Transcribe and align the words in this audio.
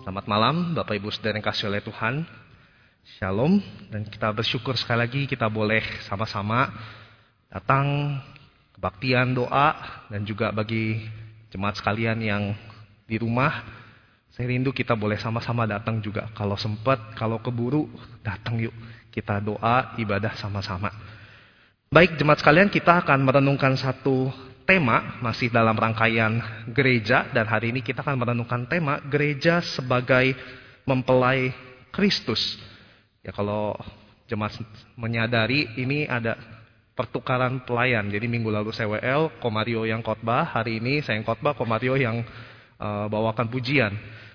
Selamat 0.00 0.24
malam 0.24 0.72
Bapak 0.72 0.96
Ibu 0.96 1.12
Saudara 1.12 1.36
yang 1.36 1.44
kasih 1.44 1.68
oleh 1.68 1.84
Tuhan. 1.84 2.24
Shalom 3.20 3.60
dan 3.92 4.08
kita 4.08 4.32
bersyukur 4.32 4.72
sekali 4.80 5.04
lagi 5.04 5.22
kita 5.28 5.52
boleh 5.52 5.84
sama-sama 6.08 6.72
datang 7.52 8.16
kebaktian 8.72 9.36
doa 9.36 9.76
dan 10.08 10.24
juga 10.24 10.48
bagi 10.48 11.04
jemaat 11.52 11.76
sekalian 11.76 12.24
yang 12.24 12.56
di 13.04 13.20
rumah 13.20 13.52
saya 14.32 14.48
rindu 14.48 14.72
kita 14.72 14.96
boleh 14.96 15.20
sama-sama 15.20 15.68
datang 15.68 16.00
juga 16.00 16.32
kalau 16.32 16.56
sempat 16.56 17.12
kalau 17.12 17.36
keburu 17.44 17.84
datang 18.24 18.64
yuk 18.64 18.72
kita 19.12 19.44
doa 19.44 19.92
ibadah 20.00 20.32
sama-sama. 20.40 20.88
Baik 21.92 22.16
jemaat 22.16 22.40
sekalian 22.40 22.72
kita 22.72 23.04
akan 23.04 23.28
merenungkan 23.28 23.76
satu 23.76 24.32
tema 24.64 25.18
masih 25.20 25.50
dalam 25.50 25.74
rangkaian 25.74 26.38
gereja 26.70 27.28
dan 27.30 27.46
hari 27.46 27.74
ini 27.74 27.82
kita 27.82 28.00
akan 28.00 28.18
merenungkan 28.18 28.64
tema 28.70 29.02
gereja 29.06 29.60
sebagai 29.62 30.34
mempelai 30.86 31.54
Kristus. 31.92 32.58
Ya 33.22 33.30
kalau 33.30 33.76
jemaat 34.26 34.56
menyadari 34.96 35.68
ini 35.78 36.08
ada 36.08 36.38
pertukaran 36.92 37.64
pelayan. 37.64 38.08
Jadi 38.08 38.26
minggu 38.28 38.48
lalu 38.52 38.70
saya 38.72 38.88
WL, 38.88 39.40
Komario 39.40 39.84
yang 39.88 40.04
khotbah, 40.04 40.44
hari 40.44 40.78
ini 40.80 41.00
saya 41.00 41.18
yang 41.20 41.26
khotbah, 41.26 41.56
Komario 41.56 41.96
yang 41.96 42.24
uh, 42.80 43.06
bawakan 43.08 43.48
pujian. 43.48 43.92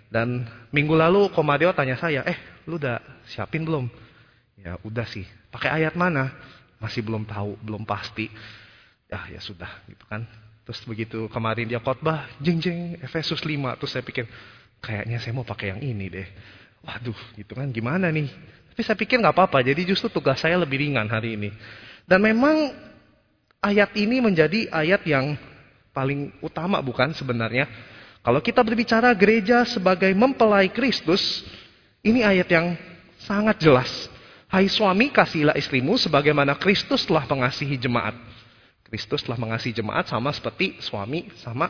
Dan 0.07 0.47
minggu 0.71 0.95
lalu 0.95 1.29
Komario 1.35 1.73
tanya 1.75 1.99
saya, 1.99 2.23
eh 2.23 2.37
lu 2.65 2.79
udah 2.79 2.99
siapin 3.27 3.67
belum? 3.67 3.91
Ya 4.57 4.79
udah 4.81 5.05
sih. 5.05 5.27
Pakai 5.53 5.83
ayat 5.83 5.93
mana? 5.93 6.33
Masih 6.77 7.01
belum 7.01 7.25
tahu, 7.25 7.57
belum 7.61 7.83
pasti. 7.85 8.29
Ya 9.07 9.23
ya 9.31 9.39
sudah 9.39 9.71
gitu 9.87 10.03
kan. 10.07 10.27
Terus 10.67 10.83
begitu 10.83 11.31
kemarin 11.31 11.63
dia 11.63 11.79
khotbah, 11.79 12.27
jeng 12.43 12.59
jeng 12.59 12.99
Efesus 12.99 13.39
5. 13.39 13.79
Terus 13.79 13.91
saya 13.95 14.03
pikir, 14.03 14.27
kayaknya 14.83 15.17
saya 15.23 15.31
mau 15.31 15.47
pakai 15.47 15.71
yang 15.71 15.79
ini 15.79 16.11
deh. 16.11 16.27
Waduh, 16.83 17.15
gitu 17.39 17.55
kan 17.55 17.71
gimana 17.71 18.11
nih? 18.11 18.27
Tapi 18.75 18.81
saya 18.83 18.99
pikir 18.99 19.23
nggak 19.23 19.31
apa-apa, 19.31 19.63
jadi 19.63 19.81
justru 19.87 20.11
tugas 20.11 20.43
saya 20.43 20.59
lebih 20.59 20.83
ringan 20.83 21.07
hari 21.07 21.39
ini. 21.39 21.49
Dan 22.03 22.19
memang 22.19 22.75
ayat 23.63 23.95
ini 23.95 24.19
menjadi 24.19 24.67
ayat 24.69 25.07
yang 25.07 25.39
paling 25.95 26.35
utama 26.43 26.83
bukan 26.83 27.15
sebenarnya. 27.15 27.65
Kalau 28.21 28.43
kita 28.43 28.59
berbicara 28.59 29.15
gereja 29.15 29.63
sebagai 29.63 30.11
mempelai 30.11 30.67
Kristus, 30.67 31.47
ini 32.03 32.27
ayat 32.27 32.47
yang 32.51 32.75
sangat 33.23 33.57
jelas. 33.63 33.89
Hai 34.51 34.67
suami, 34.67 35.11
kasihilah 35.15 35.55
istrimu 35.55 35.95
sebagaimana 35.95 36.59
Kristus 36.59 37.07
telah 37.07 37.23
mengasihi 37.23 37.79
jemaat. 37.79 38.15
Kristus 38.87 39.23
telah 39.27 39.35
mengasihi 39.35 39.75
jemaat 39.75 40.07
sama 40.07 40.31
seperti 40.31 40.79
suami 40.79 41.27
sama 41.43 41.67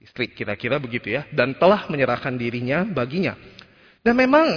istri, 0.00 0.32
kira-kira 0.32 0.80
begitu 0.80 1.12
ya. 1.12 1.28
Dan 1.30 1.52
telah 1.60 1.84
menyerahkan 1.92 2.32
dirinya 2.34 2.82
baginya. 2.88 3.36
Dan 4.00 4.16
memang 4.16 4.48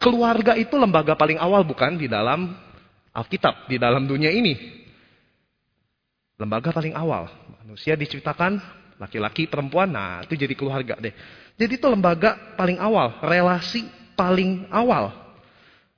keluarga 0.00 0.56
itu 0.56 0.72
lembaga 0.80 1.12
paling 1.12 1.36
awal 1.36 1.60
bukan 1.62 2.00
di 2.00 2.08
dalam 2.08 2.56
Alkitab, 3.12 3.68
di 3.68 3.76
dalam 3.76 4.08
dunia 4.08 4.32
ini. 4.32 4.56
Lembaga 6.40 6.72
paling 6.72 6.96
awal. 6.96 7.28
Manusia 7.60 7.92
diciptakan 8.00 8.56
laki-laki, 8.96 9.44
perempuan, 9.44 9.92
nah 9.92 10.24
itu 10.24 10.36
jadi 10.36 10.56
keluarga 10.56 10.96
deh. 10.96 11.12
Jadi 11.60 11.76
itu 11.76 11.86
lembaga 11.88 12.56
paling 12.56 12.80
awal, 12.80 13.20
relasi 13.20 13.84
paling 14.16 14.64
awal. 14.72 15.12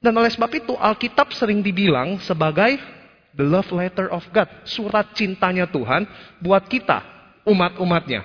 Dan 0.03 0.19
oleh 0.19 0.31
sebab 0.35 0.51
itu 0.51 0.75
Alkitab 0.75 1.31
sering 1.31 1.63
dibilang 1.63 2.19
sebagai 2.27 2.75
the 3.37 3.45
love 3.45 3.69
letter 3.73 4.09
of 4.13 4.25
God, 4.31 4.49
surat 4.65 5.13
cintanya 5.17 5.69
Tuhan 5.69 6.05
buat 6.41 6.65
kita, 6.69 7.01
umat-umatnya. 7.49 8.25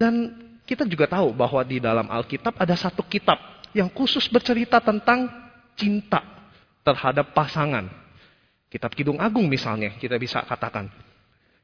Dan 0.00 0.34
kita 0.64 0.86
juga 0.86 1.10
tahu 1.10 1.34
bahwa 1.34 1.60
di 1.66 1.82
dalam 1.82 2.06
Alkitab 2.06 2.56
ada 2.56 2.74
satu 2.78 3.02
kitab 3.04 3.36
yang 3.74 3.90
khusus 3.90 4.26
bercerita 4.30 4.78
tentang 4.78 5.28
cinta 5.74 6.22
terhadap 6.86 7.34
pasangan. 7.34 7.86
Kitab 8.70 8.94
Kidung 8.94 9.18
Agung 9.18 9.50
misalnya 9.50 9.98
kita 9.98 10.14
bisa 10.14 10.46
katakan. 10.46 10.86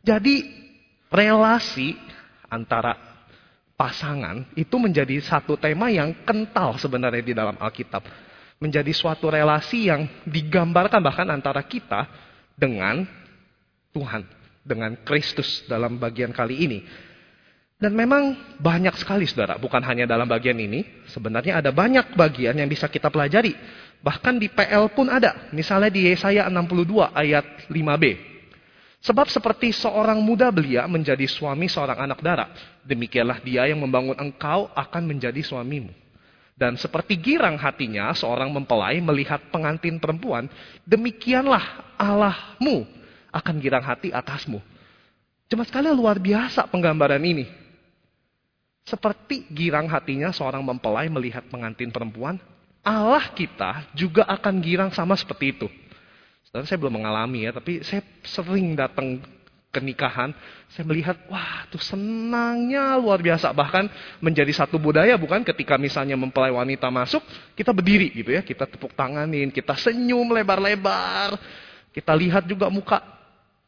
Jadi 0.03 0.43
relasi 1.07 1.95
antara 2.51 2.99
pasangan 3.79 4.43
itu 4.59 4.75
menjadi 4.81 5.21
satu 5.23 5.55
tema 5.55 5.93
yang 5.93 6.11
kental 6.27 6.75
sebenarnya 6.81 7.23
di 7.23 7.35
dalam 7.37 7.55
Alkitab. 7.61 8.03
Menjadi 8.57 8.89
suatu 8.97 9.29
relasi 9.29 9.93
yang 9.93 10.09
digambarkan 10.25 11.05
bahkan 11.05 11.29
antara 11.29 11.61
kita 11.61 12.09
dengan 12.57 13.05
Tuhan, 13.93 14.25
dengan 14.65 14.97
Kristus 15.05 15.65
dalam 15.69 16.01
bagian 16.01 16.33
kali 16.33 16.57
ini. 16.65 16.81
Dan 17.77 17.93
memang 17.93 18.57
banyak 18.57 18.97
sekali 18.97 19.29
saudara, 19.29 19.61
bukan 19.61 19.85
hanya 19.85 20.09
dalam 20.09 20.25
bagian 20.25 20.57
ini. 20.57 21.05
Sebenarnya 21.13 21.61
ada 21.61 21.69
banyak 21.69 22.17
bagian 22.17 22.57
yang 22.57 22.69
bisa 22.73 22.89
kita 22.89 23.13
pelajari. 23.13 23.53
Bahkan 24.01 24.41
di 24.41 24.49
PL 24.49 24.89
pun 24.97 25.13
ada. 25.13 25.53
Misalnya 25.53 25.93
di 25.93 26.09
Yesaya 26.09 26.49
62 26.49 27.13
ayat 27.13 27.45
5b. 27.69 28.05
Sebab 29.05 29.29
seperti 29.29 29.77
seorang 29.77 30.25
muda 30.25 30.49
belia 30.49 30.89
menjadi 30.89 31.29
suami 31.29 31.69
seorang 31.69 32.09
anak 32.09 32.25
darah. 32.25 32.49
Demikianlah 32.81 33.45
dia 33.45 33.69
yang 33.69 33.85
membangun 33.85 34.17
engkau 34.17 34.73
akan 34.73 35.03
menjadi 35.05 35.45
suamimu. 35.45 36.06
Dan 36.57 36.81
seperti 36.81 37.21
girang 37.21 37.61
hatinya 37.61 38.17
seorang 38.17 38.49
mempelai 38.49 38.97
melihat 39.05 39.45
pengantin 39.53 40.01
perempuan. 40.01 40.49
Demikianlah 40.89 41.93
Allahmu 42.01 42.89
akan 43.29 43.55
girang 43.61 43.85
hati 43.85 44.09
atasmu. 44.09 44.65
Cuma 45.53 45.69
sekali 45.69 45.93
luar 45.93 46.17
biasa 46.17 46.65
penggambaran 46.73 47.21
ini. 47.21 47.45
Seperti 48.89 49.45
girang 49.53 49.85
hatinya 49.93 50.33
seorang 50.33 50.65
mempelai 50.65 51.13
melihat 51.13 51.45
pengantin 51.53 51.93
perempuan, 51.93 52.41
Allah 52.81 53.29
kita 53.35 53.93
juga 53.93 54.25
akan 54.25 54.63
girang 54.63 54.91
sama 54.95 55.13
seperti 55.13 55.53
itu. 55.53 55.69
Saya 56.49 56.79
belum 56.81 57.03
mengalami 57.03 57.45
ya, 57.45 57.53
tapi 57.53 57.85
saya 57.85 58.01
sering 58.25 58.73
datang 58.73 59.21
ke 59.77 59.85
nikahan, 59.85 60.33
saya 60.73 60.89
melihat, 60.89 61.21
wah 61.29 61.69
tuh 61.69 61.81
senangnya 61.85 62.97
luar 62.97 63.21
biasa. 63.21 63.53
Bahkan 63.53 63.85
menjadi 64.25 64.49
satu 64.57 64.81
budaya 64.81 65.21
bukan 65.21 65.45
ketika 65.45 65.77
misalnya 65.77 66.17
mempelai 66.17 66.49
wanita 66.49 66.89
masuk, 66.89 67.21
kita 67.53 67.77
berdiri 67.77 68.09
gitu 68.17 68.33
ya, 68.33 68.41
kita 68.41 68.65
tepuk 68.65 68.97
tanganin, 68.97 69.53
kita 69.53 69.77
senyum 69.77 70.33
lebar-lebar. 70.33 71.37
Kita 71.93 72.17
lihat 72.17 72.49
juga 72.49 72.73
muka 72.73 73.05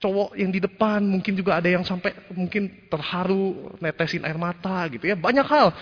cowok 0.00 0.38
yang 0.38 0.48
di 0.48 0.64
depan, 0.64 1.04
mungkin 1.04 1.36
juga 1.36 1.60
ada 1.60 1.68
yang 1.68 1.84
sampai 1.84 2.16
mungkin 2.32 2.88
terharu, 2.88 3.76
netesin 3.84 4.24
air 4.24 4.40
mata 4.40 4.88
gitu 4.88 5.04
ya. 5.04 5.16
Banyak 5.18 5.44
hal 5.44 5.76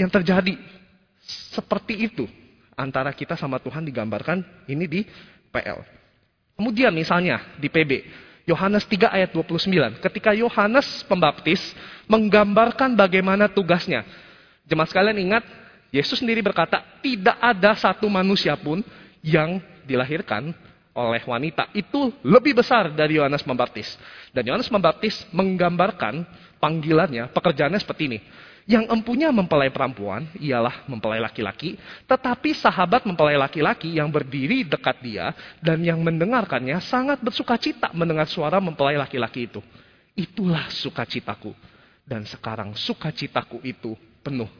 yang 0.00 0.08
terjadi 0.08 0.56
seperti 1.52 2.08
itu 2.08 2.24
antara 2.78 3.10
kita 3.10 3.34
sama 3.34 3.58
Tuhan 3.58 3.82
digambarkan 3.82 4.44
ini 4.70 4.84
di 4.86 5.00
PL. 5.50 5.82
Kemudian 6.56 6.92
misalnya 6.92 7.56
di 7.60 7.68
PB, 7.68 7.90
Yohanes 8.46 8.86
3 8.86 9.10
ayat 9.10 9.30
29. 9.34 9.98
Ketika 9.98 10.30
Yohanes 10.30 11.02
pembaptis 11.10 11.58
menggambarkan 12.06 12.94
bagaimana 12.94 13.50
tugasnya. 13.50 14.06
Jemaat 14.70 14.94
sekalian 14.94 15.18
ingat, 15.18 15.42
Yesus 15.90 16.22
sendiri 16.22 16.42
berkata, 16.46 16.82
tidak 17.02 17.34
ada 17.42 17.74
satu 17.74 18.06
manusia 18.06 18.54
pun 18.54 18.82
yang 19.22 19.58
dilahirkan 19.82 20.54
oleh 20.96 21.22
wanita 21.28 21.68
itu 21.76 22.08
lebih 22.24 22.56
besar 22.56 22.88
dari 22.94 23.20
Yohanes 23.20 23.44
Pembaptis. 23.44 23.98
Dan 24.32 24.48
Yohanes 24.48 24.70
Pembaptis 24.70 25.26
menggambarkan 25.34 26.24
panggilannya, 26.56 27.28
pekerjaannya 27.34 27.82
seperti 27.82 28.02
ini. 28.08 28.18
Yang 28.66 28.90
empunya 28.90 29.30
mempelai 29.30 29.70
perempuan 29.70 30.26
ialah 30.42 30.90
mempelai 30.90 31.22
laki-laki, 31.22 31.78
tetapi 32.02 32.50
sahabat 32.50 33.06
mempelai 33.06 33.38
laki-laki 33.38 33.94
yang 33.94 34.10
berdiri 34.10 34.66
dekat 34.66 34.98
dia 35.06 35.30
dan 35.62 35.86
yang 35.86 36.02
mendengarkannya 36.02 36.82
sangat 36.82 37.22
bersuka 37.22 37.54
cita 37.62 37.94
mendengar 37.94 38.26
suara 38.26 38.58
mempelai 38.58 38.98
laki-laki 38.98 39.46
itu. 39.46 39.62
Itulah 40.18 40.66
sukacitaku. 40.74 41.54
Dan 42.02 42.26
sekarang 42.26 42.74
sukacitaku 42.74 43.62
itu 43.62 43.94
penuh. 44.26 44.50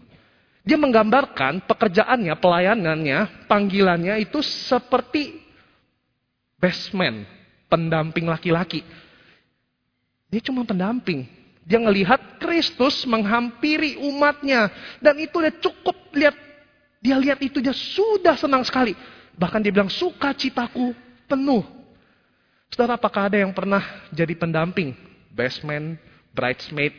Dia 0.62 0.78
menggambarkan 0.78 1.66
pekerjaannya, 1.66 2.34
pelayanannya, 2.38 3.46
panggilannya 3.50 4.22
itu 4.22 4.38
seperti 4.42 5.34
best 6.62 6.94
man, 6.94 7.26
pendamping 7.66 8.26
laki-laki. 8.26 8.86
Dia 10.30 10.42
cuma 10.42 10.62
pendamping. 10.62 11.26
Dia 11.66 11.82
ngelihat 11.82 12.38
Kristus 12.38 13.02
menghampiri 13.10 13.98
umatnya. 13.98 14.70
Dan 15.02 15.18
itu 15.18 15.42
dia 15.42 15.50
cukup 15.58 15.98
lihat. 16.14 16.38
Dia 17.02 17.18
lihat 17.18 17.42
itu 17.42 17.58
dia 17.58 17.74
sudah 17.74 18.38
senang 18.38 18.62
sekali. 18.62 18.94
Bahkan 19.34 19.66
dia 19.66 19.74
bilang 19.74 19.90
sukacitaku 19.90 20.94
penuh. 21.26 21.66
Saudara 22.70 22.94
apakah 22.94 23.26
ada 23.26 23.42
yang 23.42 23.50
pernah 23.50 23.82
jadi 24.14 24.30
pendamping? 24.38 24.94
Best 25.34 25.66
man, 25.66 25.98
bridesmaid. 26.30 26.94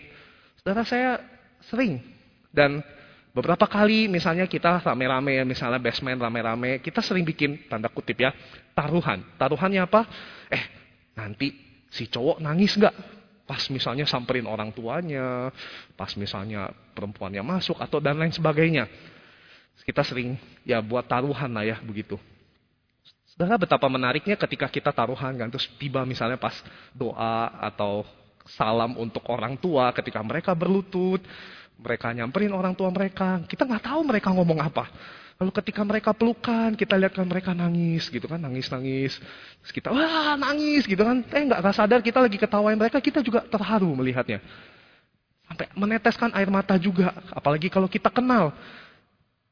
Saudara 0.60 0.84
saya 0.84 1.24
sering. 1.64 2.04
Dan 2.52 2.84
beberapa 3.32 3.72
kali 3.72 4.12
misalnya 4.12 4.52
kita 4.52 4.84
rame-rame 4.84 5.40
ya. 5.40 5.44
Misalnya 5.48 5.80
best 5.80 6.04
man 6.04 6.20
rame-rame. 6.20 6.84
Kita 6.84 7.00
sering 7.00 7.24
bikin 7.24 7.72
tanda 7.72 7.88
kutip 7.88 8.20
ya. 8.20 8.36
Taruhan. 8.76 9.24
Taruhannya 9.40 9.88
apa? 9.88 10.04
Eh 10.52 10.64
nanti 11.16 11.56
si 11.88 12.12
cowok 12.12 12.44
nangis 12.44 12.76
nggak? 12.76 13.16
Pas 13.48 13.64
misalnya 13.72 14.04
samperin 14.04 14.44
orang 14.44 14.76
tuanya, 14.76 15.50
pas 15.96 16.12
misalnya 16.20 16.68
perempuannya 16.92 17.40
masuk 17.40 17.80
atau 17.80 18.04
dan 18.04 18.20
lain 18.20 18.36
sebagainya. 18.36 18.92
Kita 19.88 20.04
sering 20.04 20.36
ya 20.68 20.84
buat 20.84 21.08
taruhan 21.08 21.48
lah 21.48 21.64
ya 21.64 21.80
begitu. 21.80 22.20
Saudara 23.32 23.56
betapa 23.56 23.88
menariknya 23.88 24.36
ketika 24.36 24.68
kita 24.68 24.92
taruhan 24.92 25.32
kan 25.40 25.48
terus 25.48 25.72
tiba 25.80 26.04
misalnya 26.04 26.36
pas 26.36 26.60
doa 26.92 27.56
atau 27.72 28.04
salam 28.52 29.00
untuk 29.00 29.24
orang 29.32 29.56
tua 29.56 29.96
ketika 29.96 30.20
mereka 30.20 30.52
berlutut, 30.52 31.24
mereka 31.78 32.12
nyamperin 32.12 32.52
orang 32.52 32.74
tua 32.74 32.90
mereka, 32.90 33.46
kita 33.46 33.64
nggak 33.64 33.84
tahu 33.86 34.02
mereka 34.04 34.34
ngomong 34.34 34.60
apa. 34.60 34.90
Lalu 35.38 35.52
ketika 35.62 35.86
mereka 35.86 36.18
pelukan, 36.18 36.74
kita 36.74 36.98
lihat 36.98 37.14
kan 37.14 37.30
mereka 37.30 37.54
nangis 37.54 38.10
gitu 38.10 38.26
kan, 38.26 38.42
nangis-nangis. 38.42 39.22
Terus 39.62 39.72
kita, 39.74 39.94
wah 39.94 40.34
nangis 40.34 40.90
gitu 40.90 41.06
kan. 41.06 41.22
Eh 41.30 41.46
nggak 41.46 41.62
sadar 41.78 42.02
kita 42.02 42.26
lagi 42.26 42.42
ketawain 42.42 42.74
mereka, 42.74 42.98
kita 42.98 43.22
juga 43.22 43.46
terharu 43.46 43.94
melihatnya. 43.94 44.42
Sampai 45.46 45.70
meneteskan 45.78 46.34
air 46.34 46.50
mata 46.50 46.74
juga. 46.82 47.14
Apalagi 47.30 47.70
kalau 47.70 47.86
kita 47.86 48.10
kenal. 48.10 48.50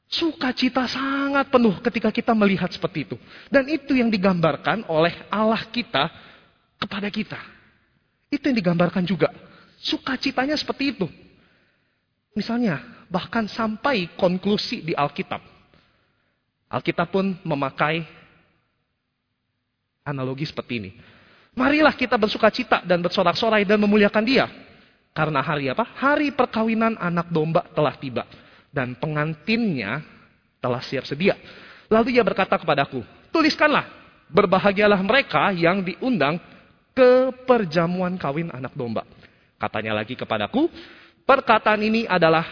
Sukacita 0.05 0.85
sangat 0.85 1.49
penuh 1.49 1.81
ketika 1.81 2.13
kita 2.13 2.33
melihat 2.33 2.69
seperti 2.69 3.09
itu. 3.09 3.17
Dan 3.49 3.65
itu 3.69 3.93
yang 3.97 4.09
digambarkan 4.09 4.85
oleh 4.89 5.13
Allah 5.33 5.65
kita 5.69 6.09
kepada 6.81 7.09
kita. 7.09 7.41
Itu 8.29 8.49
yang 8.49 8.57
digambarkan 8.57 9.05
juga. 9.05 9.33
Sukacitanya 9.81 10.57
seperti 10.57 10.97
itu. 10.97 11.09
Misalnya, 12.37 13.05
bahkan 13.09 13.49
sampai 13.49 14.09
konklusi 14.13 14.81
di 14.81 14.93
Alkitab. 14.93 15.54
Alkitab 16.69 17.13
pun 17.13 17.37
memakai 17.45 18.05
analogi 20.05 20.45
seperti 20.45 20.73
ini. 20.81 20.91
Marilah 21.55 21.95
kita 21.95 22.19
bersuka 22.19 22.51
cita 22.51 22.83
dan 22.83 22.99
bersorak-sorai 22.99 23.63
dan 23.63 23.79
memuliakan 23.79 24.23
dia. 24.27 24.45
Karena 25.15 25.39
hari 25.39 25.71
apa? 25.71 25.87
Hari 25.87 26.35
perkawinan 26.35 26.99
anak 26.99 27.31
domba 27.31 27.63
telah 27.71 27.95
tiba. 27.95 28.27
Dan 28.75 28.99
pengantinnya 28.99 30.03
telah 30.59 30.83
siap 30.83 31.07
sedia. 31.07 31.39
Lalu 31.87 32.19
ia 32.19 32.23
berkata 32.27 32.59
kepadaku, 32.59 32.99
tuliskanlah, 33.31 33.87
berbahagialah 34.27 34.99
mereka 34.99 35.55
yang 35.55 35.79
diundang 35.79 36.35
ke 36.91 37.31
perjamuan 37.47 38.19
kawin 38.19 38.51
anak 38.51 38.75
domba. 38.75 39.07
Katanya 39.55 39.95
lagi 39.95 40.19
kepadaku, 40.19 40.67
perkataan 41.23 41.79
ini 41.79 42.03
adalah 42.03 42.43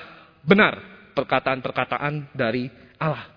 benar. 0.48 0.80
Perkataan-perkataan 1.14 2.34
dari 2.34 2.72
Allah. 2.98 3.28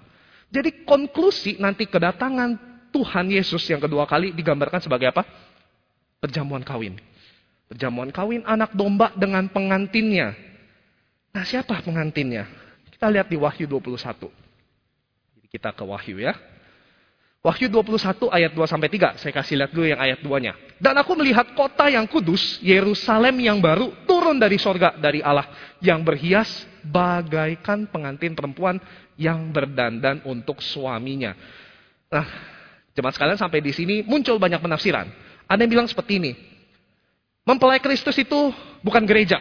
Jadi 0.51 0.87
konklusi 0.87 1.59
nanti 1.59 1.87
kedatangan 1.91 2.57
Tuhan 2.95 3.27
Yesus 3.29 3.67
yang 3.69 3.83
kedua 3.83 4.07
kali 4.07 4.33
digambarkan 4.33 4.81
sebagai 4.81 5.11
apa? 5.11 5.27
Perjamuan 6.23 6.63
kawin. 6.65 6.97
Perjamuan 7.67 8.15
kawin 8.15 8.47
anak 8.47 8.73
domba 8.73 9.11
dengan 9.19 9.51
pengantinnya. 9.51 10.33
Nah 11.35 11.45
siapa 11.45 11.83
pengantinnya? 11.83 12.47
Kita 12.89 13.13
lihat 13.13 13.29
di 13.29 13.37
Wahyu 13.37 13.69
21. 13.69 14.31
Jadi 15.37 15.47
kita 15.51 15.75
ke 15.75 15.85
Wahyu 15.85 16.23
ya. 16.23 16.33
Wahyu 17.47 17.71
21 17.71 18.27
ayat 18.27 18.51
2 18.59 18.67
sampai 18.67 18.91
3. 18.91 19.23
Saya 19.23 19.31
kasih 19.31 19.55
lihat 19.55 19.71
dulu 19.71 19.87
yang 19.87 20.03
ayat 20.03 20.19
2-nya. 20.19 20.59
Dan 20.83 20.99
aku 20.99 21.15
melihat 21.15 21.55
kota 21.55 21.87
yang 21.87 22.11
kudus, 22.11 22.59
Yerusalem 22.59 23.39
yang 23.39 23.63
baru, 23.63 23.95
turun 24.03 24.35
dari 24.43 24.59
sorga 24.59 24.99
dari 24.99 25.23
Allah. 25.23 25.47
Yang 25.79 26.01
berhias 26.03 26.51
bagaikan 26.83 27.87
pengantin 27.87 28.35
perempuan 28.35 28.83
yang 29.15 29.55
berdandan 29.55 30.27
untuk 30.27 30.59
suaminya. 30.59 31.39
Nah, 32.11 32.27
jemaat 32.99 33.15
sekalian 33.15 33.39
sampai 33.39 33.63
di 33.63 33.71
sini 33.71 34.03
muncul 34.03 34.43
banyak 34.43 34.59
penafsiran. 34.59 35.07
Ada 35.47 35.63
yang 35.63 35.71
bilang 35.71 35.87
seperti 35.87 36.19
ini. 36.19 36.35
Mempelai 37.47 37.79
Kristus 37.79 38.19
itu 38.19 38.51
bukan 38.83 39.07
gereja. 39.07 39.39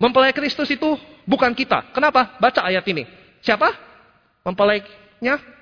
Mempelai 0.00 0.32
Kristus 0.32 0.72
itu 0.72 0.96
bukan 1.28 1.52
kita. 1.52 1.92
Kenapa? 1.92 2.40
Baca 2.40 2.64
ayat 2.64 2.88
ini. 2.88 3.04
Siapa? 3.44 3.68
Mempelainya 4.48 5.53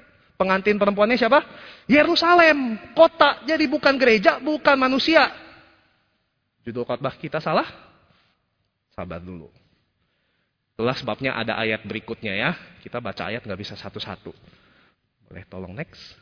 Pengantin 0.43 0.75
perempuannya 0.75 1.15
siapa? 1.15 1.39
Yerusalem, 1.87 2.75
kota. 2.99 3.47
Jadi 3.47 3.71
bukan 3.71 3.95
gereja, 3.95 4.43
bukan 4.43 4.75
manusia. 4.75 5.31
Judul 6.67 6.83
khotbah 6.83 7.15
kita 7.15 7.39
salah? 7.39 7.71
Sabar 8.91 9.23
dulu. 9.23 9.47
Itulah 10.75 10.99
sebabnya 10.99 11.39
ada 11.39 11.55
ayat 11.63 11.87
berikutnya 11.87 12.35
ya. 12.35 12.51
Kita 12.83 12.99
baca 12.99 13.31
ayat 13.31 13.47
nggak 13.47 13.61
bisa 13.63 13.79
satu-satu. 13.79 14.35
Boleh 15.31 15.47
tolong 15.47 15.79
next. 15.79 16.19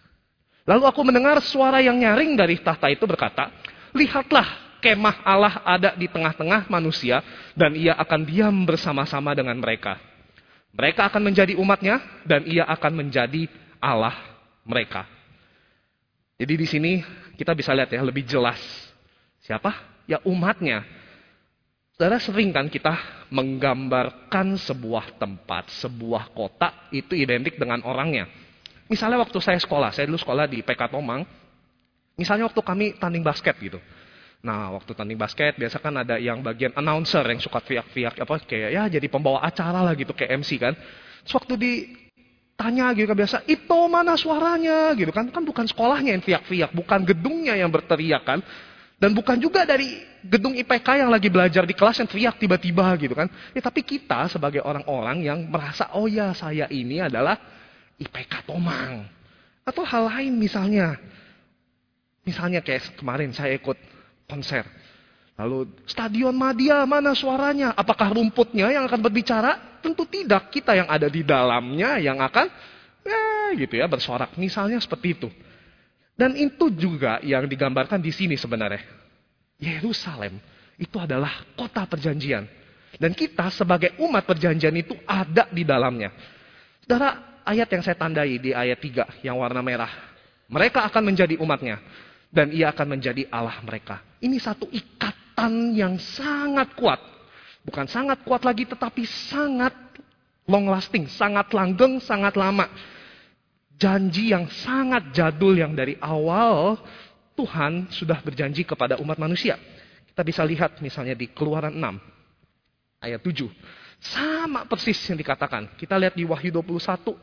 Lalu 0.69 0.85
aku 0.85 1.01
mendengar 1.01 1.41
suara 1.41 1.81
yang 1.81 1.97
nyaring 1.97 2.37
dari 2.37 2.61
tahta 2.61 2.93
itu 2.93 3.09
berkata, 3.09 3.49
Lihatlah 3.97 4.77
kemah 4.85 5.25
Allah 5.25 5.65
ada 5.65 5.97
di 5.97 6.13
tengah-tengah 6.13 6.69
manusia 6.69 7.25
dan 7.57 7.73
ia 7.73 7.97
akan 7.97 8.21
diam 8.29 8.69
bersama-sama 8.69 9.33
dengan 9.33 9.57
mereka. 9.57 9.97
Mereka 10.77 11.09
akan 11.09 11.33
menjadi 11.33 11.57
umatnya 11.57 11.99
dan 12.29 12.45
ia 12.47 12.69
akan 12.69 13.01
menjadi 13.01 13.49
Allah 13.81 14.15
mereka. 14.63 15.09
Jadi 16.41 16.55
di 16.57 16.67
sini 16.69 16.93
kita 17.37 17.57
bisa 17.57 17.73
lihat 17.73 17.89
ya 17.91 18.01
lebih 18.05 18.25
jelas. 18.29 18.61
Siapa? 19.45 19.73
Ya 20.05 20.21
umatnya. 20.25 20.85
Saudara 21.97 22.17
sering 22.17 22.49
kan 22.49 22.69
kita 22.73 22.97
menggambarkan 23.29 24.57
sebuah 24.57 25.21
tempat, 25.21 25.69
sebuah 25.85 26.33
kota 26.33 26.89
itu 26.97 27.13
identik 27.13 27.61
dengan 27.61 27.85
orangnya. 27.85 28.25
Misalnya 28.89 29.21
waktu 29.21 29.37
saya 29.37 29.61
sekolah, 29.61 29.93
saya 29.93 30.09
dulu 30.09 30.17
sekolah 30.17 30.49
di 30.49 30.65
PK 30.65 30.89
Tomang. 30.89 31.29
Misalnya 32.17 32.49
waktu 32.49 32.61
kami 32.65 32.97
tanding 32.97 33.21
basket 33.21 33.53
gitu. 33.61 33.77
Nah, 34.41 34.73
waktu 34.73 34.97
tanding 34.97 35.21
basket 35.21 35.61
biasa 35.61 35.77
kan 35.77 35.93
ada 36.01 36.17
yang 36.17 36.41
bagian 36.41 36.73
announcer 36.73 37.21
yang 37.29 37.37
suka 37.37 37.61
teriak-teriak 37.61 38.17
apa 38.17 38.35
kayak 38.49 38.71
ya 38.73 38.83
jadi 38.89 39.07
pembawa 39.13 39.45
acara 39.45 39.85
lah 39.85 39.93
gitu 39.93 40.17
kayak 40.17 40.41
MC 40.41 40.57
kan. 40.57 40.73
Terus 41.29 41.35
waktu 41.37 41.55
di 41.61 41.73
tanya 42.61 42.93
gitu 42.93 43.09
kan 43.09 43.17
biasa, 43.17 43.37
itu 43.49 43.79
mana 43.89 44.13
suaranya 44.21 44.93
gitu 44.93 45.09
kan. 45.09 45.33
Kan 45.33 45.49
bukan 45.49 45.65
sekolahnya 45.65 46.13
yang 46.13 46.21
teriak-teriak, 46.21 46.71
bukan 46.77 47.01
gedungnya 47.09 47.57
yang 47.57 47.73
berteriak 47.73 48.21
kan. 48.29 48.45
Dan 49.01 49.17
bukan 49.17 49.41
juga 49.41 49.65
dari 49.65 49.97
gedung 50.21 50.53
IPK 50.53 51.01
yang 51.01 51.09
lagi 51.09 51.33
belajar 51.33 51.65
di 51.65 51.73
kelas 51.73 52.05
yang 52.05 52.09
teriak 52.13 52.37
tiba-tiba 52.37 52.85
gitu 53.01 53.17
kan. 53.17 53.33
Ya, 53.57 53.65
tapi 53.65 53.81
kita 53.81 54.29
sebagai 54.29 54.61
orang-orang 54.61 55.25
yang 55.25 55.49
merasa, 55.49 55.89
oh 55.97 56.05
ya 56.05 56.37
saya 56.37 56.69
ini 56.69 57.01
adalah 57.01 57.41
IPK 57.97 58.45
Tomang. 58.45 59.09
Atau 59.65 59.89
hal 59.89 60.05
lain 60.13 60.37
misalnya. 60.37 61.01
Misalnya 62.29 62.61
kayak 62.61 63.01
kemarin 63.01 63.33
saya 63.33 63.57
ikut 63.57 63.81
konser. 64.29 64.69
Lalu 65.41 65.73
stadion 65.89 66.37
Madia 66.37 66.85
mana 66.85 67.17
suaranya? 67.17 67.73
Apakah 67.73 68.13
rumputnya 68.13 68.69
yang 68.69 68.85
akan 68.85 69.01
berbicara? 69.01 69.81
Tentu 69.81 70.05
tidak. 70.05 70.53
Kita 70.53 70.77
yang 70.77 70.85
ada 70.85 71.09
di 71.09 71.25
dalamnya 71.25 71.97
yang 71.97 72.21
akan 72.21 72.45
ya 73.01 73.57
gitu 73.57 73.81
ya 73.81 73.89
bersorak. 73.89 74.37
Misalnya 74.37 74.77
seperti 74.77 75.17
itu. 75.17 75.29
Dan 76.13 76.37
itu 76.37 76.69
juga 76.77 77.25
yang 77.25 77.49
digambarkan 77.49 78.05
di 78.05 78.13
sini 78.13 78.37
sebenarnya. 78.37 78.85
Yerusalem 79.57 80.37
itu 80.77 81.01
adalah 81.01 81.49
kota 81.57 81.89
perjanjian. 81.89 82.45
Dan 83.01 83.17
kita 83.17 83.49
sebagai 83.49 83.97
umat 84.05 84.29
perjanjian 84.29 84.77
itu 84.77 84.93
ada 85.09 85.49
di 85.49 85.65
dalamnya. 85.65 86.13
Saudara, 86.85 87.41
ayat 87.49 87.69
yang 87.73 87.81
saya 87.81 87.97
tandai 87.97 88.37
di 88.37 88.53
ayat 88.53 88.77
3 88.77 89.25
yang 89.25 89.41
warna 89.41 89.65
merah. 89.65 89.89
Mereka 90.53 90.85
akan 90.85 91.09
menjadi 91.09 91.41
umatnya. 91.41 91.81
Dan 92.29 92.53
ia 92.53 92.69
akan 92.69 93.01
menjadi 93.01 93.25
Allah 93.33 93.57
mereka. 93.65 94.05
Ini 94.21 94.37
satu 94.37 94.69
ikat 94.69 95.20
ikatan 95.31 95.73
yang 95.79 95.95
sangat 95.97 96.75
kuat. 96.75 96.99
Bukan 97.63 97.87
sangat 97.87 98.25
kuat 98.25 98.43
lagi, 98.43 98.67
tetapi 98.67 99.05
sangat 99.07 99.73
long 100.49 100.67
lasting, 100.67 101.07
sangat 101.07 101.53
langgeng, 101.55 102.03
sangat 102.03 102.35
lama. 102.35 102.67
Janji 103.81 104.33
yang 104.35 104.49
sangat 104.51 105.15
jadul 105.15 105.57
yang 105.57 105.73
dari 105.73 105.97
awal 106.03 106.77
Tuhan 107.33 107.89
sudah 107.89 108.21
berjanji 108.21 108.67
kepada 108.67 109.01
umat 109.01 109.17
manusia. 109.17 109.57
Kita 110.05 110.21
bisa 110.21 110.45
lihat 110.45 110.83
misalnya 110.85 111.17
di 111.17 111.33
Keluaran 111.33 111.73
6 111.73 113.01
ayat 113.01 113.21
7. 113.25 113.49
Sama 114.01 114.69
persis 114.69 114.97
yang 115.09 115.17
dikatakan. 115.17 115.77
Kita 115.81 115.97
lihat 115.97 116.13
di 116.13 116.29
Wahyu 116.29 116.53
21 116.53 117.17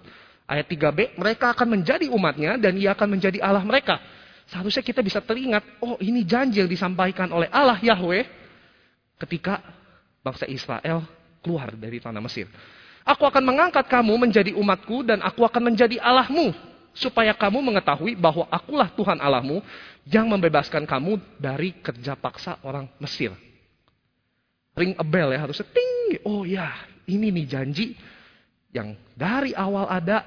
ayat 0.50 0.66
3b, 0.66 1.20
mereka 1.20 1.54
akan 1.54 1.78
menjadi 1.78 2.10
umatnya 2.10 2.58
dan 2.58 2.74
ia 2.78 2.98
akan 2.98 3.18
menjadi 3.18 3.38
Allah 3.44 3.62
mereka. 3.62 4.02
Seharusnya 4.48 4.84
kita 4.84 5.04
bisa 5.04 5.20
teringat, 5.20 5.63
oh 5.84 6.00
ini 6.00 6.24
janji 6.24 6.63
yang 6.63 6.72
disampaikan 6.72 7.27
oleh 7.36 7.51
Allah 7.51 7.80
Yahweh 7.84 8.24
ketika 9.20 9.60
bangsa 10.24 10.48
Israel 10.48 11.04
keluar 11.44 11.75
dari 11.75 12.00
tanah 12.00 12.24
Mesir. 12.24 12.48
Aku 13.08 13.24
akan 13.24 13.44
mengangkat 13.44 13.88
kamu 13.88 14.20
menjadi 14.20 14.51
umatku 14.56 15.04
dan 15.08 15.24
aku 15.24 15.48
akan 15.48 15.72
menjadi 15.72 16.00
Allahmu. 16.00 16.51
Supaya 16.98 17.30
kamu 17.38 17.62
mengetahui 17.62 18.18
bahwa 18.18 18.50
akulah 18.50 18.89
Tuhan 18.89 19.22
Allahmu 19.22 19.62
yang 20.10 20.25
membebaskan 20.25 20.82
kamu 20.89 21.22
dari 21.38 21.77
kerja 21.77 22.18
paksa 22.18 22.58
orang 22.66 22.89
Mesir. 22.98 23.38
Ring 24.74 24.98
a 24.98 25.06
bell 25.06 25.30
ya 25.30 25.46
harusnya 25.46 25.70
ting. 25.70 26.18
Oh 26.25 26.42
ya 26.42 26.74
ini 27.06 27.30
nih 27.30 27.46
janji 27.46 27.94
yang 28.74 28.98
dari 29.13 29.54
awal 29.54 29.86
ada 29.86 30.25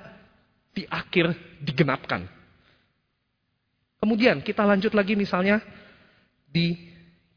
di 0.70 0.86
akhir 0.86 1.34
digenapkan. 1.58 2.39
Kemudian 4.00 4.40
kita 4.40 4.64
lanjut 4.64 4.97
lagi 4.97 5.12
misalnya 5.12 5.61
di 6.49 6.73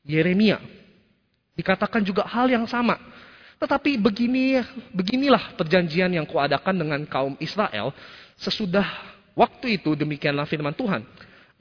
Yeremia. 0.08 0.64
Dikatakan 1.60 2.02
juga 2.08 2.24
hal 2.24 2.48
yang 2.48 2.64
sama. 2.66 2.96
Tetapi 3.60 4.00
begini, 4.00 4.60
beginilah 4.96 5.60
perjanjian 5.60 6.12
yang 6.16 6.24
kuadakan 6.24 6.76
dengan 6.76 7.04
kaum 7.04 7.36
Israel 7.44 7.92
sesudah 8.40 8.88
waktu 9.36 9.80
itu 9.80 9.94
demikianlah 9.94 10.48
firman 10.48 10.74
Tuhan. 10.74 11.04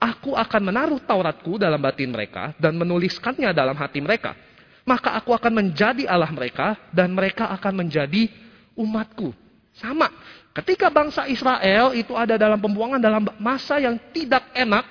Aku 0.03 0.35
akan 0.35 0.63
menaruh 0.71 0.99
Tauratku 1.03 1.59
dalam 1.63 1.79
batin 1.79 2.11
mereka 2.11 2.55
dan 2.59 2.75
menuliskannya 2.75 3.55
dalam 3.55 3.75
hati 3.79 4.03
mereka. 4.03 4.35
Maka 4.83 5.15
aku 5.15 5.31
akan 5.31 5.63
menjadi 5.63 6.11
Allah 6.11 6.31
mereka 6.35 6.75
dan 6.91 7.15
mereka 7.15 7.51
akan 7.55 7.87
menjadi 7.87 8.27
umatku. 8.75 9.31
Sama. 9.79 10.11
Ketika 10.53 10.93
bangsa 10.93 11.25
Israel 11.33 11.97
itu 11.97 12.13
ada 12.13 12.37
dalam 12.37 12.61
pembuangan 12.61 13.01
dalam 13.01 13.25
masa 13.41 13.81
yang 13.81 13.97
tidak 14.13 14.45
enak, 14.53 14.85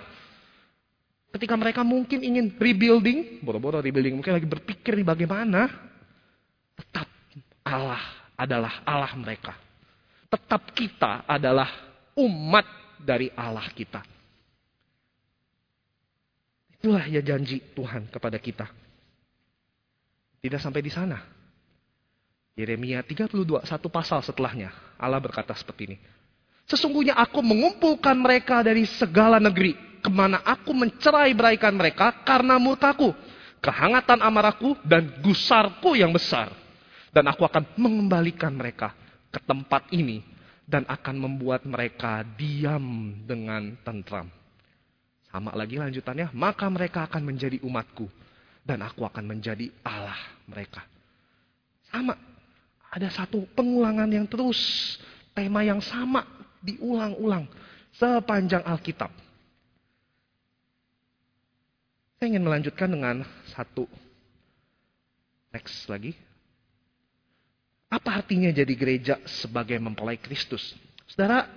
ketika 1.38 1.54
mereka 1.54 1.86
mungkin 1.86 2.26
ingin 2.26 2.58
rebuilding, 2.58 3.46
boro-boro 3.46 3.78
rebuilding, 3.78 4.18
mungkin 4.18 4.42
lagi 4.42 4.50
berpikir 4.50 4.98
bagaimana, 5.06 5.70
tetap 6.74 7.06
Allah 7.62 8.02
adalah 8.34 8.82
Allah 8.82 9.14
mereka. 9.14 9.54
Tetap 10.34 10.74
kita 10.74 11.30
adalah 11.30 11.70
umat 12.18 12.66
dari 12.98 13.30
Allah 13.38 13.70
kita. 13.70 14.02
Itulah 16.82 17.06
ya 17.06 17.22
janji 17.22 17.62
Tuhan 17.78 18.10
kepada 18.10 18.42
kita. 18.42 18.66
Tidak 20.42 20.58
sampai 20.58 20.82
di 20.82 20.90
sana. 20.90 21.41
Yeremia 22.56 23.00
32, 23.02 23.64
satu 23.64 23.88
pasal 23.88 24.20
setelahnya. 24.22 24.76
Allah 25.00 25.20
berkata 25.24 25.56
seperti 25.56 25.92
ini. 25.92 25.98
Sesungguhnya 26.68 27.16
aku 27.16 27.40
mengumpulkan 27.40 28.16
mereka 28.16 28.64
dari 28.64 28.84
segala 28.86 29.40
negeri. 29.40 29.76
Ke 30.02 30.10
mana 30.10 30.42
aku 30.42 30.74
mencerai 30.74 31.32
beraikan 31.32 31.76
mereka 31.78 32.26
karena 32.26 32.58
murkaku. 32.58 33.14
Kehangatan 33.62 34.20
amarahku 34.20 34.76
dan 34.84 35.22
gusarku 35.22 35.94
yang 35.96 36.12
besar. 36.12 36.50
Dan 37.12 37.28
aku 37.28 37.46
akan 37.46 37.78
mengembalikan 37.78 38.52
mereka 38.56 38.96
ke 39.30 39.40
tempat 39.44 39.88
ini. 39.94 40.24
Dan 40.68 40.88
akan 40.88 41.16
membuat 41.20 41.68
mereka 41.68 42.24
diam 42.36 43.16
dengan 43.28 43.76
tentram. 43.84 44.32
Sama 45.32 45.56
lagi 45.56 45.80
lanjutannya, 45.80 46.32
maka 46.36 46.68
mereka 46.68 47.08
akan 47.08 47.24
menjadi 47.24 47.60
umatku 47.64 48.08
dan 48.62 48.84
aku 48.86 49.04
akan 49.08 49.26
menjadi 49.26 49.72
Allah 49.84 50.18
mereka. 50.46 50.86
Sama, 51.92 52.16
ada 52.92 53.08
satu 53.08 53.48
pengulangan 53.56 54.12
yang 54.12 54.28
terus, 54.28 54.60
tema 55.32 55.64
yang 55.64 55.80
sama 55.80 56.28
diulang-ulang 56.60 57.48
sepanjang 57.96 58.68
Alkitab. 58.68 59.12
Saya 62.20 62.38
ingin 62.38 62.46
melanjutkan 62.46 62.92
dengan 62.92 63.24
satu 63.50 63.88
teks 65.56 65.88
lagi. 65.88 66.14
Apa 67.92 68.24
artinya 68.24 68.52
jadi 68.52 68.72
gereja 68.76 69.16
sebagai 69.26 69.76
mempelai 69.80 70.20
Kristus? 70.20 70.76
Saudara, 71.08 71.48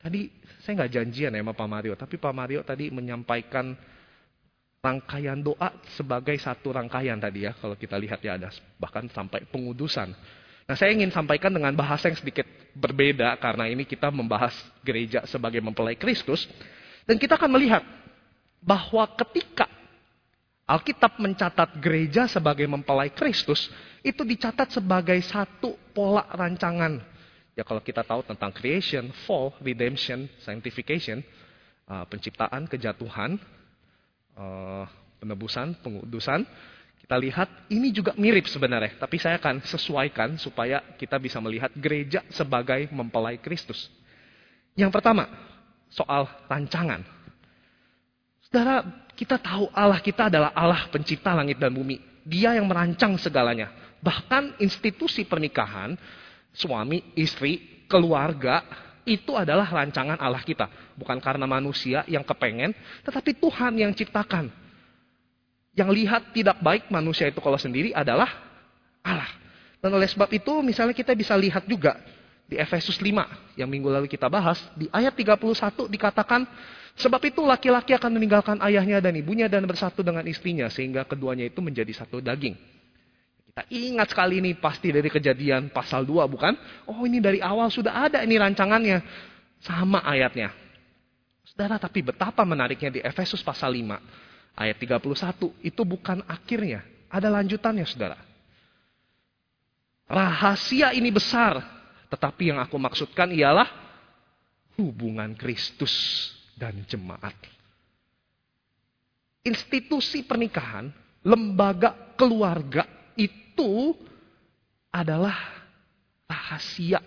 tadi 0.00 0.28
saya 0.62 0.84
nggak 0.84 0.92
janjian 0.92 1.36
ya 1.36 1.40
sama 1.40 1.52
Pak 1.56 1.68
Mario, 1.68 1.92
tapi 1.96 2.16
Pak 2.16 2.32
Mario 2.36 2.60
tadi 2.64 2.88
menyampaikan 2.88 3.76
rangkaian 4.80 5.36
doa 5.44 5.68
sebagai 5.92 6.36
satu 6.40 6.72
rangkaian 6.72 7.20
tadi 7.20 7.44
ya, 7.44 7.52
kalau 7.56 7.76
kita 7.76 8.00
lihat 8.00 8.24
ya 8.24 8.40
ada 8.40 8.48
bahkan 8.80 9.08
sampai 9.12 9.44
pengudusan. 9.48 10.12
Nah 10.70 10.78
saya 10.78 10.94
ingin 10.94 11.10
sampaikan 11.10 11.50
dengan 11.50 11.74
bahasa 11.74 12.06
yang 12.06 12.14
sedikit 12.14 12.46
berbeda 12.78 13.34
karena 13.42 13.66
ini 13.66 13.82
kita 13.82 14.06
membahas 14.14 14.54
gereja 14.86 15.26
sebagai 15.26 15.58
mempelai 15.58 15.98
Kristus. 15.98 16.46
Dan 17.02 17.18
kita 17.18 17.34
akan 17.34 17.50
melihat 17.50 17.82
bahwa 18.62 19.02
ketika 19.18 19.66
Alkitab 20.70 21.18
mencatat 21.18 21.82
gereja 21.82 22.30
sebagai 22.30 22.70
mempelai 22.70 23.10
Kristus, 23.10 23.66
itu 24.06 24.22
dicatat 24.22 24.70
sebagai 24.70 25.18
satu 25.26 25.74
pola 25.90 26.22
rancangan 26.30 27.02
Ya 27.58 27.66
kalau 27.66 27.84
kita 27.84 28.00
tahu 28.06 28.24
tentang 28.24 28.54
creation, 28.56 29.12
fall, 29.26 29.52
redemption, 29.60 30.30
sanctification, 30.40 31.20
uh, 31.84 32.06
penciptaan, 32.06 32.64
kejatuhan, 32.64 33.36
uh, 34.38 34.88
penebusan, 35.20 35.76
pengudusan, 35.84 36.46
kita 37.10 37.18
lihat 37.18 37.50
ini 37.74 37.90
juga 37.90 38.14
mirip 38.14 38.46
sebenarnya. 38.46 38.94
Tapi 38.94 39.18
saya 39.18 39.34
akan 39.42 39.66
sesuaikan 39.66 40.38
supaya 40.38 40.78
kita 40.94 41.18
bisa 41.18 41.42
melihat 41.42 41.74
gereja 41.74 42.22
sebagai 42.30 42.86
mempelai 42.94 43.34
Kristus. 43.42 43.90
Yang 44.78 44.94
pertama, 44.94 45.26
soal 45.90 46.30
rancangan. 46.46 47.02
Saudara, 48.46 48.86
kita 49.18 49.42
tahu 49.42 49.66
Allah 49.74 49.98
kita 49.98 50.30
adalah 50.30 50.54
Allah 50.54 50.86
pencipta 50.86 51.34
langit 51.34 51.58
dan 51.58 51.74
bumi. 51.74 51.98
Dia 52.22 52.54
yang 52.54 52.70
merancang 52.70 53.18
segalanya. 53.18 53.74
Bahkan 53.98 54.62
institusi 54.62 55.26
pernikahan 55.26 55.98
suami, 56.54 57.10
istri, 57.18 57.82
keluarga, 57.90 58.62
itu 59.02 59.34
adalah 59.34 59.66
rancangan 59.66 60.14
Allah 60.22 60.46
kita. 60.46 60.94
Bukan 60.94 61.18
karena 61.18 61.50
manusia 61.50 62.06
yang 62.06 62.22
kepengen, 62.22 62.70
tetapi 63.02 63.34
Tuhan 63.34 63.82
yang 63.82 63.90
ciptakan. 63.98 64.69
Yang 65.70 65.90
lihat 66.02 66.22
tidak 66.34 66.58
baik 66.58 66.90
manusia 66.90 67.30
itu 67.30 67.38
kalau 67.38 67.58
sendiri 67.58 67.94
adalah 67.94 68.26
Allah. 69.06 69.30
Dan 69.80 69.96
oleh 69.96 70.10
sebab 70.10 70.28
itu 70.34 70.60
misalnya 70.60 70.92
kita 70.92 71.14
bisa 71.16 71.32
lihat 71.38 71.64
juga 71.64 71.96
di 72.50 72.58
Efesus 72.58 72.98
5 72.98 73.56
yang 73.56 73.70
minggu 73.70 73.86
lalu 73.86 74.10
kita 74.10 74.26
bahas. 74.26 74.58
Di 74.74 74.90
ayat 74.90 75.14
31 75.14 75.86
dikatakan, 75.86 76.42
sebab 76.98 77.22
itu 77.22 77.40
laki-laki 77.46 77.94
akan 77.94 78.10
meninggalkan 78.18 78.58
ayahnya 78.66 78.98
dan 78.98 79.14
ibunya 79.14 79.46
dan 79.46 79.64
bersatu 79.64 80.02
dengan 80.02 80.26
istrinya 80.26 80.66
sehingga 80.66 81.06
keduanya 81.06 81.46
itu 81.46 81.62
menjadi 81.62 81.94
satu 81.94 82.18
daging. 82.18 82.58
Kita 83.50 83.62
ingat 83.70 84.10
sekali 84.10 84.42
ini 84.42 84.58
pasti 84.58 84.90
dari 84.90 85.06
kejadian 85.06 85.70
pasal 85.70 86.02
2 86.02 86.26
bukan? 86.26 86.54
Oh 86.90 87.06
ini 87.06 87.22
dari 87.22 87.38
awal 87.38 87.70
sudah 87.70 88.10
ada 88.10 88.26
ini 88.26 88.36
rancangannya. 88.36 88.98
Sama 89.62 90.02
ayatnya. 90.02 90.50
Saudara 91.46 91.78
tapi 91.78 92.02
betapa 92.02 92.42
menariknya 92.42 92.90
di 92.90 93.00
Efesus 93.02 93.42
pasal 93.42 93.74
5 93.74 94.29
ayat 94.56 94.76
31 94.78 95.50
itu 95.64 95.82
bukan 95.82 96.24
akhirnya. 96.26 96.82
Ada 97.10 97.26
lanjutannya 97.26 97.86
saudara. 97.86 98.18
Rahasia 100.06 100.94
ini 100.94 101.10
besar. 101.10 101.58
Tetapi 102.10 102.50
yang 102.50 102.58
aku 102.58 102.74
maksudkan 102.74 103.30
ialah 103.30 103.66
hubungan 104.78 105.34
Kristus 105.38 105.94
dan 106.58 106.82
jemaat. 106.86 107.34
Institusi 109.40 110.20
pernikahan, 110.26 110.90
lembaga 111.24 111.94
keluarga 112.18 112.84
itu 113.16 113.94
adalah 114.90 115.34
rahasia. 116.28 117.00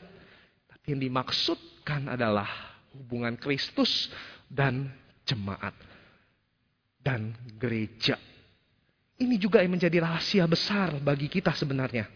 Tapi 0.65 0.95
yang 0.95 1.01
dimaksudkan 1.03 2.09
adalah 2.15 2.47
hubungan 2.95 3.37
Kristus 3.37 4.09
dan 4.49 4.89
jemaat. 5.27 5.92
Dan 7.03 7.35
gereja. 7.59 8.15
Ini 9.19 9.35
juga 9.35 9.59
yang 9.59 9.75
menjadi 9.75 9.99
rahasia 10.01 10.47
besar 10.47 10.95
bagi 11.03 11.27
kita 11.27 11.51
sebenarnya. 11.51 12.07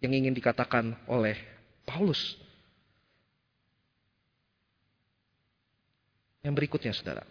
Yang 0.00 0.12
ingin 0.24 0.34
dikatakan 0.34 0.96
oleh 1.06 1.36
Paulus. 1.84 2.40
Yang 6.40 6.54
berikutnya 6.56 6.96
saudara. 6.96 7.24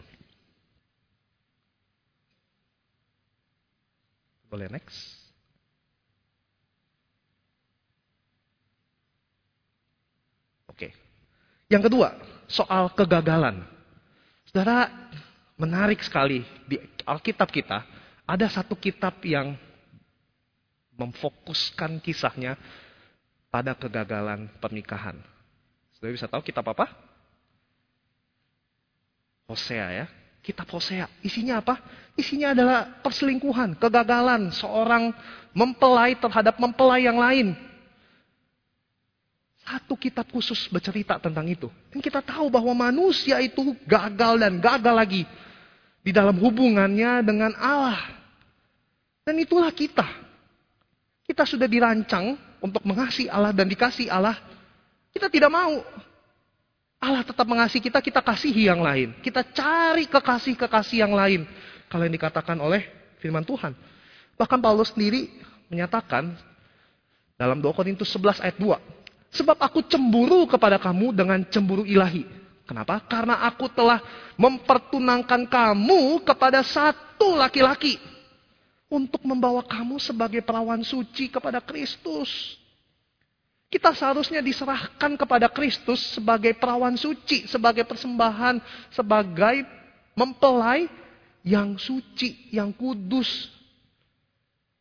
Boleh 4.49 4.69
next. 4.69 4.97
Oke. 10.69 10.89
Yang 11.69 11.89
kedua, 11.89 12.17
soal 12.49 12.89
kegagalan. 12.97 13.61
Saudara, 14.49 14.89
menarik 15.59 15.99
sekali 15.99 16.41
di 16.63 16.79
Alkitab 17.03 17.51
kita, 17.51 17.83
ada 18.23 18.47
satu 18.47 18.79
kitab 18.79 19.19
yang 19.27 19.59
memfokuskan 20.95 21.99
kisahnya 21.99 22.55
pada 23.51 23.75
kegagalan 23.75 24.47
pernikahan. 24.63 25.19
Saudara 25.95 26.15
bisa 26.15 26.31
tahu 26.31 26.39
kitab 26.39 26.63
apa? 26.71 26.87
Hosea 29.51 29.87
ya. 29.91 30.05
Kitab 30.39 30.71
Hosea. 30.71 31.11
Isinya 31.19 31.59
apa? 31.59 31.83
Isinya 32.15 32.55
adalah 32.55 33.03
perselingkuhan, 33.03 33.75
kegagalan 33.75 34.55
seorang 34.55 35.11
mempelai 35.51 36.15
terhadap 36.15 36.55
mempelai 36.55 37.03
yang 37.03 37.19
lain. 37.19 37.57
Satu 39.65 39.99
kitab 39.99 40.25
khusus 40.31 40.65
bercerita 40.71 41.19
tentang 41.19 41.45
itu. 41.45 41.67
Dan 41.91 41.99
kita 41.99 42.23
tahu 42.23 42.49
bahwa 42.49 42.89
manusia 42.89 43.37
itu 43.43 43.75
gagal 43.85 44.39
dan 44.39 44.57
gagal 44.57 44.95
lagi. 44.95 45.23
Di 46.09 46.17
dalam 46.17 46.41
hubungannya 46.41 47.21
dengan 47.21 47.53
Allah. 47.61 48.01
Dan 49.21 49.37
itulah 49.37 49.69
kita. 49.69 50.09
Kita 51.21 51.45
sudah 51.45 51.69
dirancang 51.69 52.33
untuk 52.57 52.81
mengasihi 52.81 53.29
Allah 53.29 53.53
dan 53.53 53.69
dikasih 53.69 54.09
Allah. 54.09 54.33
Kita 55.13 55.29
tidak 55.29 55.53
mau. 55.53 55.85
Allah 56.97 57.21
tetap 57.21 57.45
mengasihi 57.45 57.77
kita, 57.77 58.01
kita 58.01 58.25
kasihi 58.25 58.73
yang 58.73 58.81
lain. 58.81 59.13
Kita 59.21 59.45
cari 59.45 60.09
kekasih-kekasih 60.09 61.05
yang 61.05 61.13
lain. 61.13 61.45
Kalau 61.85 62.09
yang 62.09 62.15
dikatakan 62.17 62.57
oleh 62.57 62.89
firman 63.21 63.45
Tuhan. 63.45 63.77
Bahkan 64.33 64.57
Paulus 64.65 64.89
sendiri 64.89 65.29
menyatakan 65.69 66.33
dalam 67.37 67.61
2 67.61 67.69
Korintus 67.69 68.09
11 68.17 68.41
ayat 68.41 68.57
2. 68.57 68.81
Sebab 69.29 69.61
aku 69.61 69.85
cemburu 69.85 70.49
kepada 70.49 70.81
kamu 70.81 71.13
dengan 71.13 71.45
cemburu 71.45 71.85
ilahi. 71.85 72.25
Kenapa? 72.69 73.01
Karena 73.09 73.41
aku 73.49 73.65
telah 73.73 73.97
mempertunangkan 74.37 75.49
kamu 75.49 76.21
kepada 76.21 76.61
satu 76.61 77.33
laki-laki. 77.33 77.97
Untuk 78.85 79.25
membawa 79.25 79.65
kamu 79.65 79.97
sebagai 79.97 80.45
perawan 80.45 80.85
suci 80.85 81.33
kepada 81.33 81.57
Kristus. 81.65 82.29
Kita 83.69 83.93
seharusnya 83.93 84.41
diserahkan 84.41 85.13
kepada 85.17 85.49
Kristus 85.49 86.17
sebagai 86.17 86.57
perawan 86.57 86.97
suci, 86.97 87.45
sebagai 87.45 87.85
persembahan, 87.85 88.61
sebagai 88.93 89.65
mempelai 90.17 90.89
yang 91.45 91.77
suci, 91.77 92.49
yang 92.49 92.73
kudus. 92.73 93.49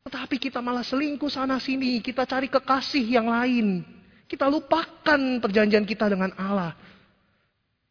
Tetapi 0.08 0.40
kita 0.40 0.64
malah 0.64 0.84
selingkuh 0.84 1.28
sana 1.28 1.60
sini, 1.60 2.00
kita 2.00 2.24
cari 2.24 2.48
kekasih 2.48 3.04
yang 3.04 3.28
lain. 3.28 3.84
Kita 4.24 4.48
lupakan 4.48 5.20
perjanjian 5.40 5.84
kita 5.84 6.08
dengan 6.08 6.32
Allah. 6.36 6.72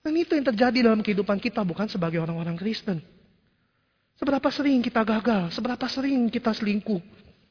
Dan 0.08 0.16
itu 0.16 0.40
yang 0.40 0.48
terjadi 0.48 0.88
dalam 0.88 1.04
kehidupan 1.04 1.36
kita 1.36 1.68
bukan 1.68 1.92
sebagai 1.92 2.24
orang-orang 2.24 2.56
Kristen. 2.56 3.04
Seberapa 4.16 4.48
sering 4.48 4.80
kita 4.80 5.04
gagal, 5.04 5.52
seberapa 5.52 5.84
sering 5.92 6.32
kita 6.32 6.56
selingkuh. 6.56 7.04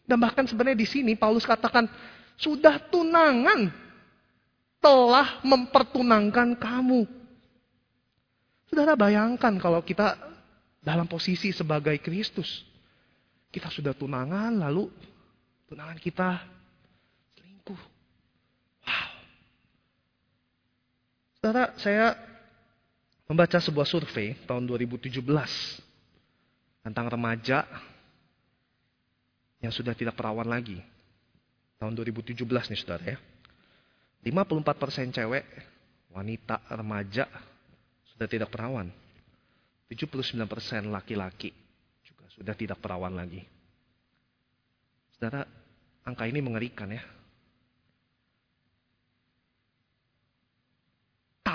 Dan 0.08 0.16
bahkan 0.16 0.48
sebenarnya 0.48 0.80
di 0.80 0.88
sini 0.88 1.12
Paulus 1.20 1.44
katakan, 1.44 1.84
sudah 2.40 2.80
tunangan 2.88 3.68
telah 4.80 5.36
mempertunangkan 5.44 6.56
kamu. 6.56 7.04
Saudara 8.72 8.96
bayangkan 8.96 9.52
kalau 9.60 9.84
kita 9.84 10.16
dalam 10.80 11.04
posisi 11.04 11.52
sebagai 11.52 12.00
Kristus. 12.00 12.64
Kita 13.52 13.68
sudah 13.68 13.92
tunangan 13.92 14.64
lalu 14.64 14.88
tunangan 15.68 16.00
kita 16.00 16.40
selingkuh. 17.36 17.82
Wow. 18.80 19.08
Saudara, 21.36 21.76
saya 21.76 22.35
membaca 23.26 23.58
sebuah 23.58 23.86
survei 23.86 24.38
tahun 24.46 24.66
2017 24.70 25.18
tentang 26.86 27.06
remaja 27.10 27.66
yang 29.58 29.74
sudah 29.74 29.94
tidak 29.98 30.14
perawan 30.14 30.46
lagi 30.46 30.78
tahun 31.76 31.92
2017 31.96 32.42
nih 32.46 32.78
saudara 32.80 33.04
ya. 33.16 33.18
54% 34.26 35.14
cewek, 35.14 35.44
wanita, 36.10 36.58
remaja 36.74 37.30
sudah 38.10 38.26
tidak 38.26 38.50
perawan. 38.50 38.90
79% 39.86 40.34
laki-laki 40.90 41.54
juga 42.02 42.26
sudah 42.34 42.54
tidak 42.58 42.82
perawan 42.82 43.14
lagi. 43.14 43.46
Saudara, 45.14 45.46
angka 46.02 46.26
ini 46.26 46.42
mengerikan 46.42 46.90
ya. 46.90 47.02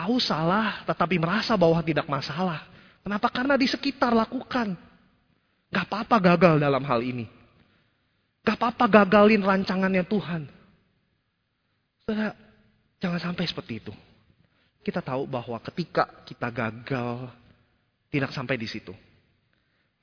Tahu 0.02 0.18
salah 0.18 0.82
tetapi 0.90 1.22
merasa 1.22 1.54
bahwa 1.54 1.78
tidak 1.86 2.10
masalah. 2.10 2.66
Kenapa? 3.06 3.30
Karena 3.30 3.54
di 3.54 3.70
sekitar 3.70 4.18
lakukan. 4.18 4.74
Gak 5.70 5.86
apa-apa 5.86 6.18
gagal 6.18 6.58
dalam 6.58 6.82
hal 6.82 7.06
ini. 7.06 7.30
Gak 8.42 8.58
apa-apa 8.58 8.90
gagalin 8.90 9.46
rancangannya 9.46 10.02
Tuhan. 10.10 10.50
Saudara, 12.02 12.34
jangan 12.98 13.22
sampai 13.22 13.46
seperti 13.46 13.78
itu. 13.78 13.94
Kita 14.82 15.06
tahu 15.06 15.30
bahwa 15.30 15.62
ketika 15.62 16.10
kita 16.26 16.50
gagal, 16.50 17.30
tidak 18.10 18.34
sampai 18.34 18.58
di 18.58 18.66
situ. 18.66 18.98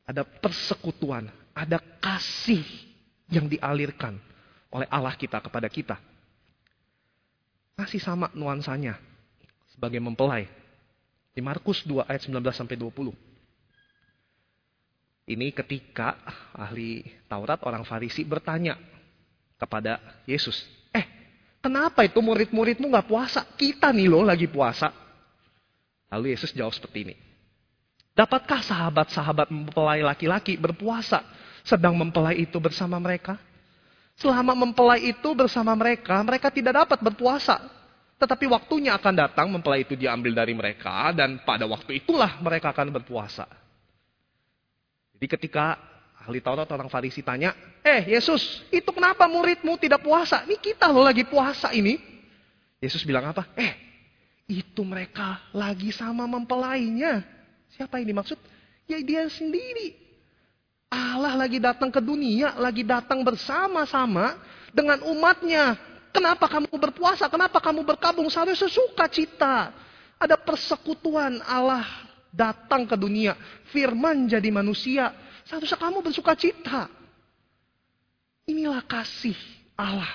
Ada 0.07 0.23
persekutuan, 0.23 1.27
ada 1.59 1.83
kasih 1.99 2.63
yang 3.35 3.51
dialirkan 3.51 4.15
oleh 4.71 4.87
Allah 4.95 5.19
kita 5.19 5.43
kepada 5.43 5.67
kita. 5.67 5.99
Masih 7.75 7.99
sama 7.99 8.31
nuansanya 8.39 9.09
sebagai 9.79 10.03
mempelai. 10.03 10.51
Di 11.31 11.39
Markus 11.39 11.87
2 11.87 12.03
ayat 12.11 12.27
19 12.27 12.51
sampai 12.51 12.75
20. 12.75 13.15
Ini 15.31 15.55
ketika 15.55 16.19
ahli 16.51 17.07
Taurat 17.31 17.63
orang 17.63 17.87
Farisi 17.87 18.27
bertanya 18.27 18.75
kepada 19.55 20.03
Yesus, 20.27 20.67
"Eh, 20.91 21.07
kenapa 21.63 22.03
itu 22.03 22.19
murid-muridmu 22.19 22.91
nggak 22.91 23.07
puasa? 23.07 23.47
Kita 23.55 23.95
nih 23.95 24.11
loh 24.11 24.27
lagi 24.27 24.51
puasa." 24.51 24.91
Lalu 26.11 26.35
Yesus 26.35 26.51
jawab 26.51 26.75
seperti 26.75 27.07
ini. 27.07 27.15
Dapatkah 28.19 28.59
sahabat-sahabat 28.59 29.55
mempelai 29.55 30.03
laki-laki 30.03 30.59
berpuasa 30.59 31.23
sedang 31.63 31.95
mempelai 31.95 32.35
itu 32.43 32.59
bersama 32.59 32.99
mereka? 32.99 33.39
Selama 34.19 34.59
mempelai 34.59 35.15
itu 35.15 35.31
bersama 35.39 35.71
mereka, 35.79 36.19
mereka 36.27 36.51
tidak 36.51 36.83
dapat 36.83 36.99
berpuasa. 36.99 37.63
Tetapi 38.19 38.51
waktunya 38.51 38.99
akan 38.99 39.15
datang 39.15 39.47
mempelai 39.47 39.87
itu 39.87 39.95
diambil 39.95 40.35
dari 40.35 40.51
mereka 40.51 41.15
dan 41.15 41.39
pada 41.47 41.71
waktu 41.71 42.03
itulah 42.03 42.43
mereka 42.43 42.75
akan 42.75 42.91
berpuasa. 42.91 43.47
Jadi 45.15 45.27
ketika 45.39 45.79
ahli 46.19 46.43
Taurat 46.43 46.67
orang 46.67 46.91
Farisi 46.91 47.23
tanya, 47.23 47.55
eh 47.87 48.11
Yesus, 48.11 48.67
itu 48.75 48.91
kenapa 48.91 49.31
muridmu 49.31 49.79
tidak 49.79 50.03
puasa? 50.03 50.43
Ini 50.43 50.59
kita 50.59 50.91
loh 50.91 51.07
lagi 51.07 51.23
puasa 51.23 51.71
ini. 51.71 51.95
Yesus 52.83 53.07
bilang 53.07 53.31
apa? 53.31 53.47
Eh, 53.55 53.75
itu 54.51 54.83
mereka 54.83 55.39
lagi 55.55 55.95
sama 55.95 56.27
mempelainya. 56.27 57.23
Siapa 57.75 58.03
yang 58.03 58.19
dimaksud? 58.19 58.39
Ya 58.91 58.99
dia 58.99 59.31
sendiri. 59.31 59.95
Allah 60.89 61.37
lagi 61.37 61.61
datang 61.61 61.93
ke 61.93 62.01
dunia, 62.01 62.57
lagi 62.57 62.81
datang 62.81 63.21
bersama-sama 63.21 64.41
dengan 64.73 65.05
umatnya. 65.05 65.77
Kenapa 66.13 66.49
kamu 66.49 66.73
berpuasa? 66.73 67.29
Kenapa 67.29 67.61
kamu 67.61 67.85
berkabung? 67.85 68.27
Seharusnya 68.33 68.69
suka 68.69 69.07
cita. 69.07 69.73
Ada 70.19 70.35
persekutuan 70.35 71.39
Allah 71.47 71.87
datang 72.35 72.89
ke 72.89 72.97
dunia. 72.99 73.39
Firman 73.71 74.27
jadi 74.27 74.49
manusia. 74.51 75.15
Seharusnya 75.47 75.79
kamu 75.79 76.03
bersuka 76.03 76.35
cita. 76.35 76.91
Inilah 78.49 78.83
kasih 78.85 79.37
Allah. 79.77 80.11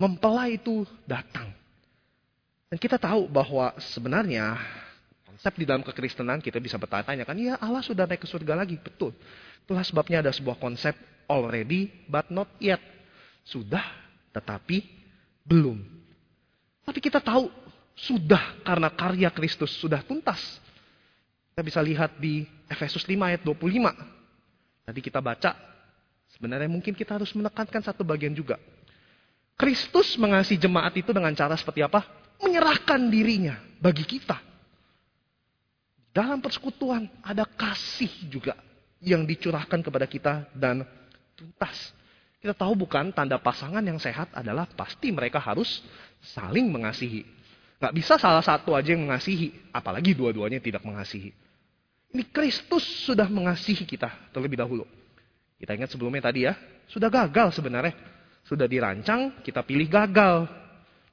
Mempelai 0.00 0.58
itu 0.58 0.82
datang. 1.06 1.52
Dan 2.66 2.76
kita 2.80 2.98
tahu 2.98 3.30
bahwa 3.30 3.70
sebenarnya 3.78 4.58
konsep 5.28 5.54
di 5.54 5.64
dalam 5.68 5.86
kekristenan 5.86 6.42
kita 6.42 6.58
bisa 6.58 6.74
bertanya-tanya 6.74 7.22
kan, 7.22 7.38
ya 7.38 7.54
Allah 7.62 7.84
sudah 7.84 8.02
naik 8.08 8.24
ke 8.24 8.28
surga 8.28 8.58
lagi. 8.58 8.80
Betul. 8.80 9.14
Itulah 9.62 9.86
sebabnya 9.86 10.24
ada 10.24 10.34
sebuah 10.34 10.58
konsep 10.58 10.96
already 11.30 11.92
but 12.10 12.26
not 12.34 12.50
yet. 12.58 12.82
Sudah 13.44 14.03
tetapi 14.34 14.82
belum. 15.46 15.78
Tapi 16.82 16.98
kita 16.98 17.22
tahu 17.22 17.48
sudah 17.94 18.58
karena 18.66 18.90
karya 18.90 19.30
Kristus 19.30 19.70
sudah 19.78 20.02
tuntas. 20.02 20.42
Kita 21.54 21.62
bisa 21.62 21.78
lihat 21.78 22.18
di 22.18 22.42
Efesus 22.66 23.06
5 23.06 23.14
ayat 23.14 23.40
25. 23.46 24.84
Tadi 24.84 25.00
kita 25.00 25.22
baca, 25.22 25.54
sebenarnya 26.34 26.66
mungkin 26.66 26.92
kita 26.92 27.14
harus 27.14 27.30
menekankan 27.32 27.80
satu 27.80 28.02
bagian 28.02 28.34
juga. 28.34 28.58
Kristus 29.54 30.18
mengasihi 30.18 30.58
jemaat 30.58 30.98
itu 30.98 31.14
dengan 31.14 31.30
cara 31.32 31.54
seperti 31.54 31.86
apa? 31.86 32.02
Menyerahkan 32.42 33.06
dirinya 33.06 33.54
bagi 33.78 34.02
kita. 34.02 34.42
Dalam 36.10 36.42
persekutuan 36.42 37.06
ada 37.22 37.46
kasih 37.46 38.10
juga 38.26 38.58
yang 38.98 39.22
dicurahkan 39.22 39.78
kepada 39.78 40.06
kita 40.10 40.50
dan 40.54 40.82
tuntas. 41.38 41.94
Kita 42.44 42.52
tahu 42.52 42.76
bukan 42.84 43.08
tanda 43.08 43.40
pasangan 43.40 43.80
yang 43.80 43.96
sehat 43.96 44.28
adalah 44.36 44.68
pasti 44.68 45.08
mereka 45.08 45.40
harus 45.40 45.80
saling 46.20 46.68
mengasihi. 46.68 47.24
Gak 47.80 47.96
bisa 47.96 48.20
salah 48.20 48.44
satu 48.44 48.76
aja 48.76 48.92
yang 48.92 49.08
mengasihi, 49.08 49.72
apalagi 49.72 50.12
dua-duanya 50.12 50.60
tidak 50.60 50.84
mengasihi. 50.84 51.32
Ini 52.12 52.28
Kristus 52.28 52.84
sudah 53.08 53.32
mengasihi 53.32 53.88
kita 53.88 54.28
terlebih 54.28 54.60
dahulu. 54.60 54.84
Kita 55.56 55.72
ingat 55.72 55.96
sebelumnya 55.96 56.28
tadi 56.28 56.44
ya, 56.44 56.52
sudah 56.84 57.08
gagal 57.08 57.56
sebenarnya. 57.56 57.96
Sudah 58.44 58.68
dirancang, 58.68 59.40
kita 59.40 59.64
pilih 59.64 59.88
gagal. 59.88 60.44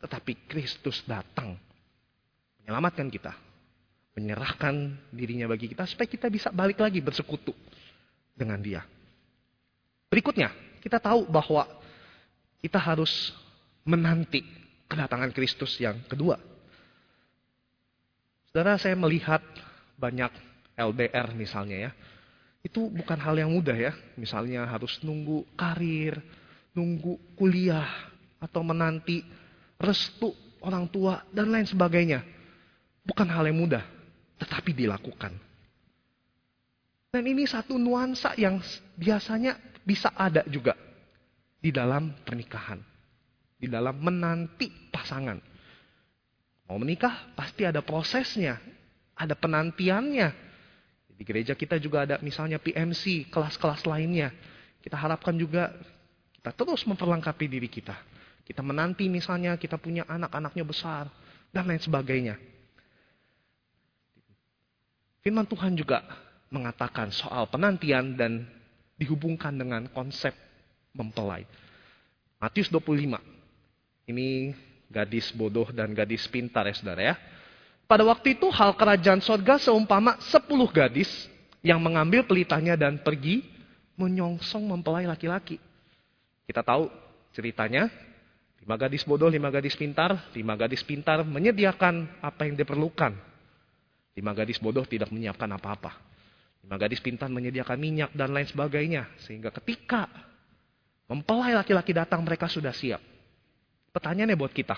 Tetapi 0.04 0.52
Kristus 0.52 1.00
datang 1.08 1.56
menyelamatkan 2.60 3.08
kita. 3.08 3.32
Menyerahkan 4.20 5.00
dirinya 5.16 5.48
bagi 5.48 5.72
kita 5.72 5.88
supaya 5.88 6.12
kita 6.12 6.28
bisa 6.28 6.52
balik 6.52 6.84
lagi 6.84 7.00
bersekutu 7.00 7.56
dengan 8.36 8.60
dia. 8.60 8.84
Berikutnya, 10.12 10.71
kita 10.82 10.98
tahu 10.98 11.30
bahwa 11.30 11.70
kita 12.58 12.82
harus 12.82 13.32
menanti 13.86 14.42
kedatangan 14.90 15.30
Kristus 15.32 15.78
yang 15.78 16.02
kedua. 16.10 16.42
Saudara, 18.52 18.76
saya 18.76 18.98
melihat 19.00 19.40
banyak 19.96 20.34
LDR 20.76 21.32
misalnya 21.38 21.90
ya. 21.90 21.92
Itu 22.62 22.92
bukan 22.92 23.16
hal 23.16 23.40
yang 23.40 23.54
mudah 23.54 23.78
ya. 23.78 23.94
Misalnya 24.20 24.68
harus 24.68 25.00
nunggu 25.00 25.48
karir, 25.56 26.20
nunggu 26.76 27.38
kuliah, 27.40 27.88
atau 28.42 28.66
menanti 28.66 29.24
restu 29.80 30.34
orang 30.62 30.90
tua, 30.92 31.24
dan 31.32 31.50
lain 31.50 31.66
sebagainya. 31.66 32.22
Bukan 33.02 33.26
hal 33.30 33.48
yang 33.50 33.58
mudah, 33.58 33.82
tetapi 34.38 34.76
dilakukan. 34.78 35.34
Dan 37.12 37.24
ini 37.28 37.44
satu 37.44 37.76
nuansa 37.76 38.36
yang 38.38 38.62
biasanya 38.96 39.58
bisa 39.86 40.14
ada 40.14 40.46
juga. 40.48 40.78
di 41.62 41.70
dalam 41.70 42.18
pernikahan. 42.26 42.82
Di 43.62 43.70
dalam 43.70 43.94
menanti 44.02 44.90
pasangan. 44.90 45.38
Mau 46.66 46.82
menikah 46.82 47.30
pasti 47.38 47.70
ada 47.70 47.86
prosesnya, 47.86 48.58
ada 49.14 49.38
penantiannya. 49.38 50.34
Di 51.14 51.22
gereja 51.22 51.54
kita 51.54 51.78
juga 51.78 52.10
ada 52.10 52.18
misalnya 52.26 52.58
PMC, 52.58 53.30
kelas-kelas 53.30 53.86
lainnya. 53.86 54.34
Kita 54.82 54.98
harapkan 54.98 55.38
juga 55.38 55.70
kita 56.42 56.50
terus 56.58 56.82
memperlengkapi 56.90 57.46
diri 57.46 57.70
kita. 57.70 57.94
Kita 58.42 58.66
menanti 58.66 59.06
misalnya 59.06 59.54
kita 59.62 59.78
punya 59.78 60.02
anak-anaknya 60.10 60.66
besar 60.66 61.06
dan 61.54 61.70
lain 61.70 61.78
sebagainya. 61.78 62.42
Firman 65.22 65.46
Tuhan 65.46 65.78
juga 65.78 66.02
mengatakan 66.50 67.14
soal 67.14 67.46
penantian 67.46 68.18
dan 68.18 68.50
dihubungkan 69.02 69.50
dengan 69.58 69.90
konsep 69.90 70.30
mempelai. 70.94 71.50
Matius 72.38 72.70
25. 72.70 73.18
Ini 74.06 74.54
gadis 74.94 75.34
bodoh 75.34 75.74
dan 75.74 75.98
gadis 75.98 76.30
pintar 76.30 76.70
ya 76.70 76.76
saudara 76.78 77.02
ya. 77.02 77.16
Pada 77.90 78.06
waktu 78.06 78.38
itu 78.38 78.48
hal 78.54 78.78
kerajaan 78.78 79.20
sorga 79.26 79.58
seumpama 79.58 80.22
sepuluh 80.30 80.70
gadis 80.70 81.10
yang 81.66 81.82
mengambil 81.82 82.22
pelitanya 82.24 82.78
dan 82.78 83.02
pergi 83.02 83.44
menyongsong 83.98 84.64
mempelai 84.70 85.10
laki-laki. 85.10 85.58
Kita 86.48 86.64
tahu 86.64 86.88
ceritanya, 87.36 87.92
lima 88.64 88.76
gadis 88.80 89.04
bodoh, 89.04 89.28
lima 89.28 89.52
gadis 89.52 89.76
pintar, 89.76 90.32
lima 90.32 90.56
gadis 90.56 90.86
pintar 90.86 91.26
menyediakan 91.28 92.24
apa 92.24 92.48
yang 92.48 92.56
diperlukan 92.56 93.32
Lima 94.12 94.36
gadis 94.36 94.60
bodoh 94.60 94.84
tidak 94.84 95.08
menyiapkan 95.08 95.48
apa-apa. 95.56 95.96
Lima 96.62 96.78
gadis 96.78 97.02
pintar 97.02 97.28
menyediakan 97.28 97.78
minyak 97.78 98.12
dan 98.14 98.32
lain 98.32 98.46
sebagainya. 98.46 99.10
Sehingga 99.26 99.50
ketika 99.50 100.06
mempelai 101.10 101.58
laki-laki 101.58 101.92
datang 101.92 102.22
mereka 102.22 102.48
sudah 102.48 102.72
siap. 102.72 103.02
Pertanyaannya 103.92 104.38
buat 104.40 104.54
kita. 104.56 104.78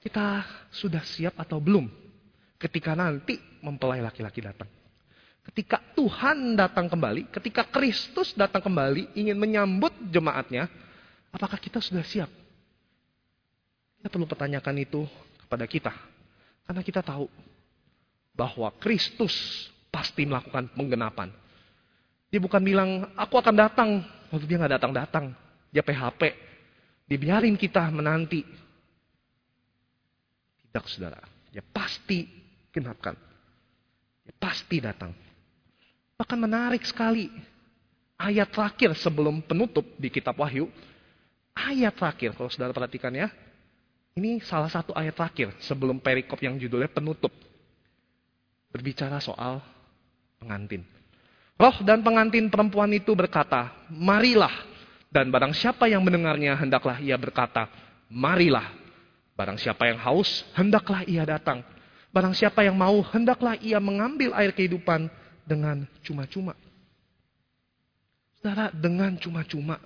Kita 0.00 0.46
sudah 0.70 1.02
siap 1.02 1.34
atau 1.36 1.58
belum? 1.58 1.90
Ketika 2.56 2.96
nanti 2.96 3.36
mempelai 3.60 4.00
laki-laki 4.00 4.40
datang. 4.40 4.70
Ketika 5.46 5.78
Tuhan 5.94 6.58
datang 6.58 6.90
kembali, 6.90 7.30
ketika 7.30 7.62
Kristus 7.70 8.34
datang 8.34 8.64
kembali 8.66 9.14
ingin 9.14 9.38
menyambut 9.38 9.94
jemaatnya, 10.10 10.66
apakah 11.30 11.60
kita 11.60 11.78
sudah 11.78 12.02
siap? 12.02 12.30
Kita 14.00 14.08
perlu 14.10 14.26
pertanyakan 14.26 14.74
itu 14.82 15.06
kepada 15.46 15.66
kita. 15.70 15.92
Karena 16.66 16.82
kita 16.82 16.98
tahu 16.98 17.30
bahwa 18.34 18.74
Kristus 18.82 19.34
pasti 19.96 20.28
melakukan 20.28 20.68
penggenapan. 20.76 21.32
Dia 22.28 22.36
bukan 22.36 22.60
bilang, 22.60 23.08
aku 23.16 23.40
akan 23.40 23.56
datang. 23.56 24.04
Lalu 24.28 24.44
dia 24.44 24.60
nggak 24.60 24.74
datang-datang. 24.76 25.32
Dia 25.72 25.80
PHP. 25.80 26.36
Dibiarin 27.08 27.56
kita 27.56 27.88
menanti. 27.88 28.44
Tidak 30.68 30.84
saudara. 30.84 31.16
Dia 31.48 31.64
pasti 31.64 32.28
genapkan. 32.68 33.16
Dia 34.20 34.36
pasti 34.36 34.76
datang. 34.84 35.16
Bahkan 36.20 36.36
menarik 36.36 36.84
sekali. 36.84 37.32
Ayat 38.20 38.52
terakhir 38.52 38.92
sebelum 39.00 39.40
penutup 39.40 39.88
di 39.96 40.12
kitab 40.12 40.36
Wahyu. 40.36 40.68
Ayat 41.56 41.96
terakhir, 41.96 42.36
kalau 42.36 42.52
saudara 42.52 42.76
perhatikan 42.76 43.16
ya. 43.16 43.32
Ini 44.16 44.44
salah 44.44 44.68
satu 44.68 44.92
ayat 44.92 45.16
terakhir 45.16 45.56
sebelum 45.60 46.00
perikop 46.00 46.40
yang 46.40 46.56
judulnya 46.56 46.88
penutup 46.88 47.32
berbicara 48.72 49.20
soal 49.20 49.60
pengantin. 50.40 50.82
Roh 51.56 51.76
dan 51.80 52.04
pengantin 52.04 52.52
perempuan 52.52 52.92
itu 52.92 53.16
berkata, 53.16 53.72
marilah. 53.88 54.52
Dan 55.08 55.32
barang 55.32 55.56
siapa 55.56 55.88
yang 55.88 56.04
mendengarnya, 56.04 56.52
hendaklah 56.60 57.00
ia 57.00 57.16
berkata, 57.16 57.72
marilah. 58.12 58.68
Barang 59.32 59.56
siapa 59.56 59.88
yang 59.88 59.96
haus, 60.00 60.44
hendaklah 60.52 61.04
ia 61.08 61.24
datang. 61.24 61.64
Barang 62.12 62.36
siapa 62.36 62.64
yang 62.64 62.76
mau, 62.76 63.00
hendaklah 63.12 63.56
ia 63.60 63.80
mengambil 63.80 64.36
air 64.36 64.52
kehidupan 64.52 65.08
dengan 65.44 65.88
cuma-cuma. 66.04 66.52
Saudara, 68.40 68.68
dengan 68.72 69.16
cuma-cuma 69.16 69.80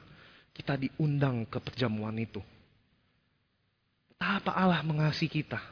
kita 0.51 0.75
diundang 0.75 1.47
ke 1.47 1.59
perjamuan 1.63 2.15
itu. 2.19 2.43
Betapa 4.11 4.53
Allah 4.53 4.83
mengasihi 4.83 5.31
kita. 5.31 5.63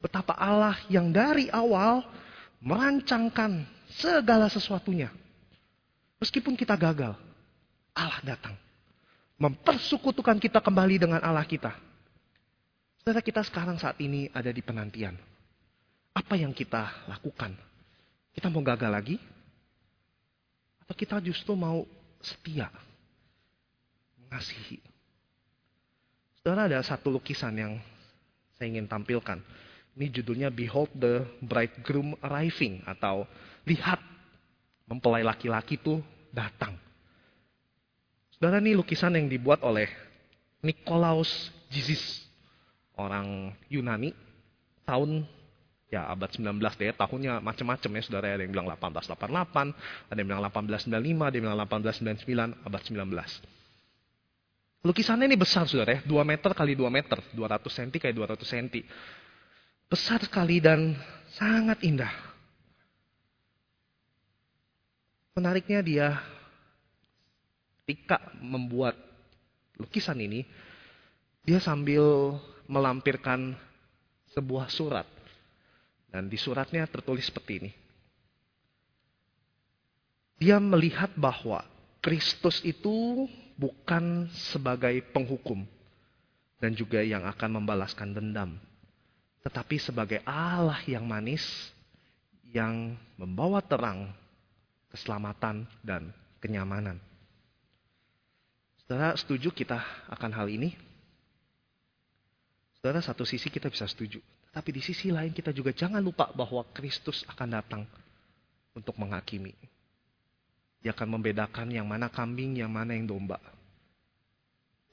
Betapa 0.00 0.34
Allah 0.34 0.74
yang 0.88 1.12
dari 1.12 1.46
awal 1.52 2.02
merancangkan 2.58 3.75
segala 3.96 4.48
sesuatunya. 4.52 5.08
Meskipun 6.20 6.56
kita 6.56 6.76
gagal, 6.76 7.16
Allah 7.92 8.20
datang. 8.24 8.56
Mempersekutukan 9.36 10.40
kita 10.40 10.64
kembali 10.64 10.96
dengan 10.96 11.20
Allah 11.20 11.44
kita. 11.44 11.76
Saudara 13.04 13.20
kita 13.20 13.44
sekarang 13.44 13.76
saat 13.76 14.00
ini 14.00 14.32
ada 14.32 14.48
di 14.48 14.64
penantian. 14.64 15.12
Apa 16.16 16.40
yang 16.40 16.56
kita 16.56 17.04
lakukan? 17.04 17.52
Kita 18.32 18.48
mau 18.48 18.64
gagal 18.64 18.88
lagi? 18.88 19.16
Atau 20.80 20.96
kita 20.96 21.20
justru 21.20 21.52
mau 21.52 21.84
setia? 22.24 22.72
Mengasihi. 24.24 24.80
Saudara 26.40 26.64
ada 26.72 26.80
satu 26.80 27.12
lukisan 27.12 27.52
yang 27.60 27.72
saya 28.56 28.72
ingin 28.72 28.88
tampilkan. 28.88 29.44
Ini 29.96 30.06
judulnya 30.12 30.48
Behold 30.48 30.92
the 30.96 31.28
Bridegroom 31.44 32.16
Arriving 32.24 32.80
atau 32.88 33.28
lihat 33.66 33.98
mempelai 34.86 35.26
laki-laki 35.26 35.76
itu 35.76 35.98
datang. 36.30 36.78
Saudara 38.30 38.62
ini 38.62 38.78
lukisan 38.78 39.18
yang 39.18 39.26
dibuat 39.26 39.60
oleh 39.66 39.90
Nikolaus 40.62 41.50
Gizis, 41.68 42.22
orang 42.94 43.50
Yunani, 43.66 44.14
tahun 44.86 45.26
ya 45.90 46.06
abad 46.10 46.30
19 46.30 46.58
deh, 46.78 46.94
tahunnya 46.94 47.42
macam-macam 47.42 47.90
ya 47.90 48.02
saudara, 48.02 48.34
ada 48.34 48.42
yang 48.42 48.52
bilang 48.54 48.68
1888, 48.70 50.10
ada 50.10 50.18
yang 50.18 50.28
bilang 50.28 50.42
1895, 50.46 51.26
ada 51.26 51.34
yang 51.34 51.44
bilang 51.46 51.58
1899, 51.64 52.66
abad 52.66 52.82
19. 52.82 54.86
Lukisannya 54.86 55.26
ini 55.26 55.38
besar 55.38 55.66
saudara 55.66 55.98
ya, 55.98 56.00
2 56.06 56.22
meter 56.22 56.50
kali 56.54 56.78
2 56.78 56.86
meter, 56.92 57.18
200 57.34 57.66
cm 57.66 57.90
kali 57.98 58.14
200 58.14 58.38
cm 58.38 58.66
besar 59.86 60.18
sekali 60.22 60.58
dan 60.58 60.98
sangat 61.34 61.82
indah. 61.86 62.10
Menariknya 65.36 65.84
dia 65.84 66.08
ketika 67.84 68.18
membuat 68.40 68.96
lukisan 69.76 70.16
ini, 70.18 70.48
dia 71.44 71.60
sambil 71.60 72.34
melampirkan 72.66 73.54
sebuah 74.32 74.72
surat. 74.72 75.06
Dan 76.10 76.32
di 76.32 76.40
suratnya 76.40 76.88
tertulis 76.88 77.28
seperti 77.28 77.52
ini. 77.60 77.70
Dia 80.40 80.56
melihat 80.56 81.12
bahwa 81.14 81.60
Kristus 82.00 82.64
itu 82.64 83.28
bukan 83.60 84.32
sebagai 84.32 85.04
penghukum 85.12 85.68
dan 86.56 86.72
juga 86.72 87.04
yang 87.04 87.28
akan 87.28 87.60
membalaskan 87.60 88.16
dendam 88.16 88.56
tetapi 89.46 89.78
sebagai 89.78 90.26
Allah 90.26 90.82
yang 90.90 91.06
manis 91.06 91.46
yang 92.50 92.98
membawa 93.14 93.62
terang, 93.62 94.10
keselamatan, 94.92 95.66
dan 95.82 96.10
kenyamanan. 96.38 97.00
Saudara 98.84 99.14
setuju 99.18 99.50
kita 99.50 99.82
akan 100.10 100.30
hal 100.30 100.46
ini? 100.46 100.74
Saudara 102.78 103.02
satu 103.02 103.26
sisi 103.26 103.50
kita 103.50 103.66
bisa 103.66 103.86
setuju. 103.90 104.22
Tapi 104.54 104.72
di 104.72 104.80
sisi 104.80 105.10
lain 105.10 105.34
kita 105.34 105.52
juga 105.52 105.74
jangan 105.74 106.00
lupa 106.00 106.30
bahwa 106.32 106.64
Kristus 106.70 107.26
akan 107.28 107.48
datang 107.50 107.82
untuk 108.72 108.96
menghakimi. 108.96 109.52
Dia 110.80 110.94
akan 110.94 111.18
membedakan 111.18 111.68
yang 111.74 111.84
mana 111.84 112.06
kambing, 112.06 112.56
yang 112.56 112.70
mana 112.70 112.94
yang 112.94 113.10
domba. 113.10 113.42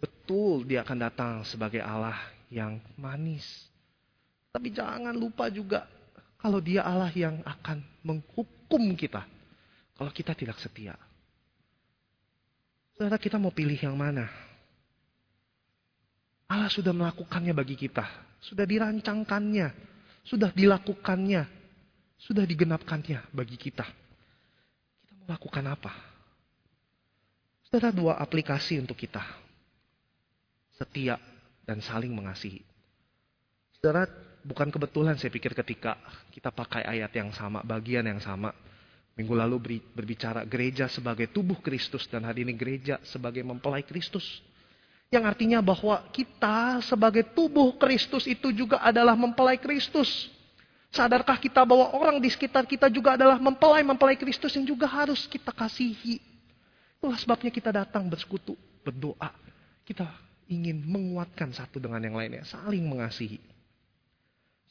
Betul 0.01 0.67
dia 0.67 0.83
akan 0.83 0.97
datang 0.99 1.31
sebagai 1.47 1.79
Allah 1.79 2.17
yang 2.51 2.81
manis, 2.99 3.45
tapi 4.53 4.69
jangan 4.69 5.17
lupa 5.17 5.49
juga 5.49 5.89
kalau 6.37 6.61
dia 6.61 6.85
Allah 6.85 7.09
yang 7.17 7.41
akan 7.41 7.81
menghukum 8.05 8.93
kita. 8.93 9.25
Kalau 9.93 10.11
kita 10.11 10.33
tidak 10.33 10.57
setia. 10.57 10.97
Saudara 12.97 13.17
kita 13.17 13.37
mau 13.41 13.53
pilih 13.53 13.77
yang 13.77 13.97
mana? 13.97 14.29
Allah 16.49 16.69
sudah 16.69 16.93
melakukannya 16.93 17.53
bagi 17.53 17.73
kita. 17.73 18.05
Sudah 18.41 18.65
dirancangkannya. 18.65 19.73
Sudah 20.25 20.53
dilakukannya. 20.53 21.49
Sudah 22.21 22.45
digenapkannya 22.45 23.33
bagi 23.33 23.57
kita. 23.57 23.85
Kita 25.03 25.11
mau 25.17 25.27
lakukan 25.33 25.65
apa? 25.65 25.91
Saudara 27.65 27.89
dua 27.89 28.13
aplikasi 28.21 28.77
untuk 28.77 28.93
kita. 28.93 29.25
Setia 30.77 31.17
dan 31.65 31.81
saling 31.81 32.13
mengasihi. 32.13 32.61
Saudara 33.77 34.05
bukan 34.45 34.69
kebetulan 34.69 35.17
saya 35.17 35.33
pikir 35.33 35.57
ketika 35.57 35.97
kita 36.29 36.53
pakai 36.53 36.85
ayat 36.85 37.09
yang 37.17 37.33
sama, 37.33 37.65
bagian 37.65 38.05
yang 38.05 38.21
sama. 38.21 38.53
Minggu 39.13 39.37
lalu 39.37 39.85
berbicara 39.93 40.41
gereja 40.41 40.89
sebagai 40.89 41.29
tubuh 41.29 41.61
Kristus 41.61 42.09
dan 42.09 42.25
hari 42.25 42.41
ini 42.41 42.57
gereja 42.57 42.97
sebagai 43.05 43.45
mempelai 43.45 43.85
Kristus. 43.85 44.41
Yang 45.13 45.29
artinya 45.29 45.61
bahwa 45.61 46.01
kita 46.09 46.81
sebagai 46.81 47.21
tubuh 47.37 47.77
Kristus 47.77 48.25
itu 48.25 48.49
juga 48.49 48.81
adalah 48.81 49.13
mempelai 49.13 49.61
Kristus. 49.61 50.33
Sadarkah 50.89 51.37
kita 51.37 51.61
bahwa 51.61 51.93
orang 51.93 52.17
di 52.17 52.29
sekitar 52.33 52.65
kita 52.65 52.89
juga 52.89 53.13
adalah 53.13 53.37
mempelai-mempelai 53.37 54.17
Kristus 54.17 54.57
yang 54.57 54.65
juga 54.65 54.89
harus 54.89 55.29
kita 55.29 55.53
kasihi. 55.53 56.17
Itulah 56.97 57.17
sebabnya 57.21 57.53
kita 57.53 57.69
datang 57.69 58.09
bersekutu, 58.09 58.57
berdoa. 58.81 59.29
Kita 59.85 60.09
ingin 60.49 60.81
menguatkan 60.81 61.53
satu 61.53 61.77
dengan 61.77 62.01
yang 62.01 62.17
lainnya, 62.17 62.41
saling 62.49 62.81
mengasihi. 62.81 63.37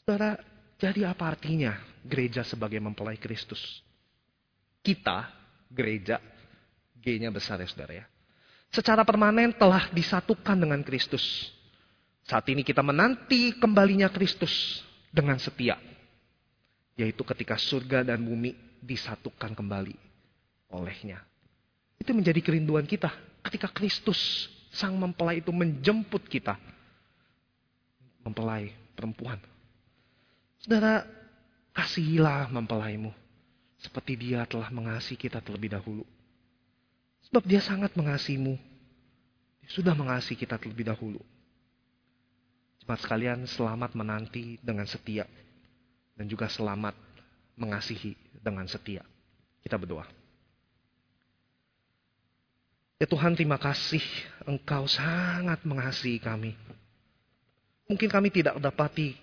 Saudara, 0.02 0.34
jadi 0.82 1.14
apa 1.14 1.30
artinya 1.30 1.78
gereja 2.02 2.42
sebagai 2.42 2.82
mempelai 2.82 3.14
Kristus? 3.14 3.86
Kita, 4.82 5.30
gereja, 5.70 6.18
G-nya 6.98 7.30
besar 7.30 7.62
ya 7.62 7.70
saudara 7.70 7.94
ya 8.02 8.06
secara 8.72 9.04
permanen 9.04 9.52
telah 9.52 9.92
disatukan 9.92 10.56
dengan 10.56 10.80
Kristus. 10.80 11.52
Saat 12.24 12.48
ini 12.48 12.64
kita 12.64 12.80
menanti 12.80 13.52
kembalinya 13.60 14.08
Kristus 14.08 14.80
dengan 15.12 15.36
setia. 15.36 15.76
Yaitu 16.96 17.20
ketika 17.22 17.60
surga 17.60 18.02
dan 18.02 18.24
bumi 18.24 18.56
disatukan 18.80 19.52
kembali 19.52 19.94
olehnya. 20.72 21.20
Itu 22.00 22.16
menjadi 22.16 22.40
kerinduan 22.40 22.88
kita 22.88 23.12
ketika 23.44 23.68
Kristus 23.68 24.48
sang 24.72 24.96
mempelai 24.96 25.44
itu 25.44 25.52
menjemput 25.52 26.24
kita. 26.26 26.56
Mempelai 28.24 28.72
perempuan. 28.96 29.36
Saudara, 30.62 31.02
kasihilah 31.74 32.48
mempelaimu. 32.54 33.21
Seperti 33.82 34.14
dia 34.14 34.46
telah 34.46 34.70
mengasihi 34.70 35.18
kita 35.18 35.42
terlebih 35.42 35.74
dahulu. 35.74 36.06
Sebab 37.26 37.42
dia 37.42 37.58
sangat 37.58 37.90
mengasihimu. 37.98 38.54
Dia 39.62 39.70
sudah 39.74 39.94
mengasihi 39.98 40.38
kita 40.38 40.54
terlebih 40.54 40.86
dahulu. 40.86 41.18
Jemaat 42.82 43.02
sekalian 43.02 43.42
selamat 43.46 43.98
menanti 43.98 44.58
dengan 44.62 44.86
setia. 44.86 45.26
Dan 46.14 46.30
juga 46.30 46.46
selamat 46.46 46.94
mengasihi 47.58 48.14
dengan 48.38 48.70
setia. 48.70 49.02
Kita 49.62 49.74
berdoa. 49.74 50.06
Ya 53.02 53.06
Tuhan 53.10 53.34
terima 53.34 53.58
kasih 53.58 54.02
Engkau 54.46 54.86
sangat 54.86 55.66
mengasihi 55.66 56.22
kami. 56.22 56.54
Mungkin 57.90 58.06
kami 58.06 58.30
tidak 58.30 58.62
dapati 58.62 59.18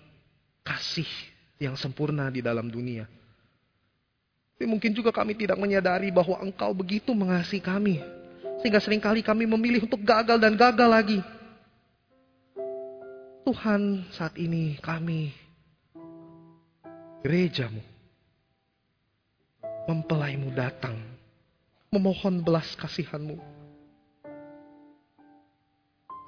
kasih 0.60 1.08
yang 1.56 1.80
sempurna 1.80 2.28
di 2.28 2.44
dalam 2.44 2.68
dunia. 2.68 3.08
Tapi 4.60 4.68
mungkin 4.68 4.92
juga 4.92 5.08
kami 5.08 5.32
tidak 5.32 5.56
menyadari 5.56 6.12
bahwa 6.12 6.36
engkau 6.36 6.76
begitu 6.76 7.16
mengasihi 7.16 7.64
kami. 7.64 7.96
Sehingga 8.60 8.76
sering 8.76 9.00
kali 9.00 9.24
kami 9.24 9.48
memilih 9.48 9.88
untuk 9.88 10.04
gagal 10.04 10.36
dan 10.36 10.52
gagal 10.52 10.84
lagi. 10.84 11.16
Tuhan 13.48 14.04
saat 14.12 14.36
ini 14.36 14.76
kami 14.84 15.32
gerejamu 17.24 17.80
mempelaimu 19.88 20.52
datang 20.52 21.08
memohon 21.88 22.44
belas 22.44 22.68
kasihanmu 22.76 23.40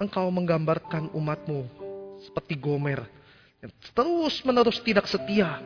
engkau 0.01 0.25
menggambarkan 0.33 1.13
umatmu 1.13 1.69
seperti 2.25 2.57
Gomer 2.57 3.05
yang 3.61 3.69
terus 3.93 4.41
menerus 4.41 4.81
tidak 4.81 5.05
setia 5.05 5.61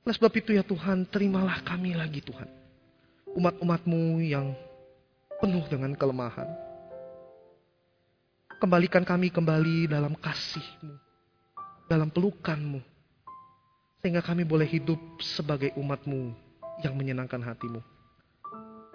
oleh 0.00 0.14
sebab 0.16 0.32
itu 0.32 0.56
ya 0.56 0.64
Tuhan, 0.64 1.04
terimalah 1.12 1.60
kami 1.60 1.92
lagi 1.92 2.24
Tuhan. 2.24 2.48
Umat-umatmu 3.36 4.24
yang 4.24 4.56
penuh 5.38 5.64
dengan 5.68 5.92
kelemahan. 5.92 6.48
Kembalikan 8.56 9.04
kami 9.04 9.28
kembali 9.28 9.92
dalam 9.92 10.16
kasihmu, 10.16 10.96
dalam 11.88 12.08
pelukanmu. 12.08 12.80
Sehingga 14.00 14.24
kami 14.24 14.48
boleh 14.48 14.64
hidup 14.64 14.96
sebagai 15.20 15.76
umatmu 15.76 16.32
yang 16.80 16.96
menyenangkan 16.96 17.40
hatimu. 17.44 17.84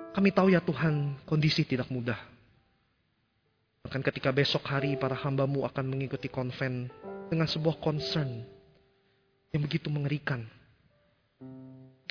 Kami 0.10 0.30
tahu 0.34 0.58
ya 0.58 0.62
Tuhan, 0.62 1.22
kondisi 1.30 1.62
tidak 1.62 1.86
mudah. 1.94 2.18
Bahkan 3.86 4.02
ketika 4.02 4.34
besok 4.34 4.66
hari 4.66 4.98
para 4.98 5.14
hambamu 5.14 5.62
akan 5.70 5.86
mengikuti 5.86 6.26
konven 6.26 6.90
dengan 7.30 7.46
sebuah 7.46 7.78
concern 7.78 8.42
yang 9.54 9.62
begitu 9.62 9.94
mengerikan 9.94 10.42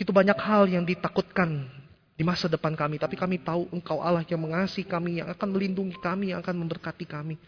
Begitu 0.04 0.20
banyak 0.20 0.36
hal 0.36 0.68
yang 0.68 0.84
ditakutkan 0.84 1.64
di 2.12 2.20
masa 2.28 2.44
depan 2.44 2.76
kami. 2.76 3.00
Tapi 3.00 3.16
kami 3.16 3.40
tahu 3.40 3.72
engkau 3.72 4.04
Allah 4.04 4.20
yang 4.28 4.36
mengasihi 4.36 4.84
kami, 4.84 5.24
yang 5.24 5.32
akan 5.32 5.48
melindungi 5.48 5.96
kami, 5.96 6.28
yang 6.28 6.44
akan 6.44 6.60
memberkati 6.60 7.08
kami. 7.08 7.40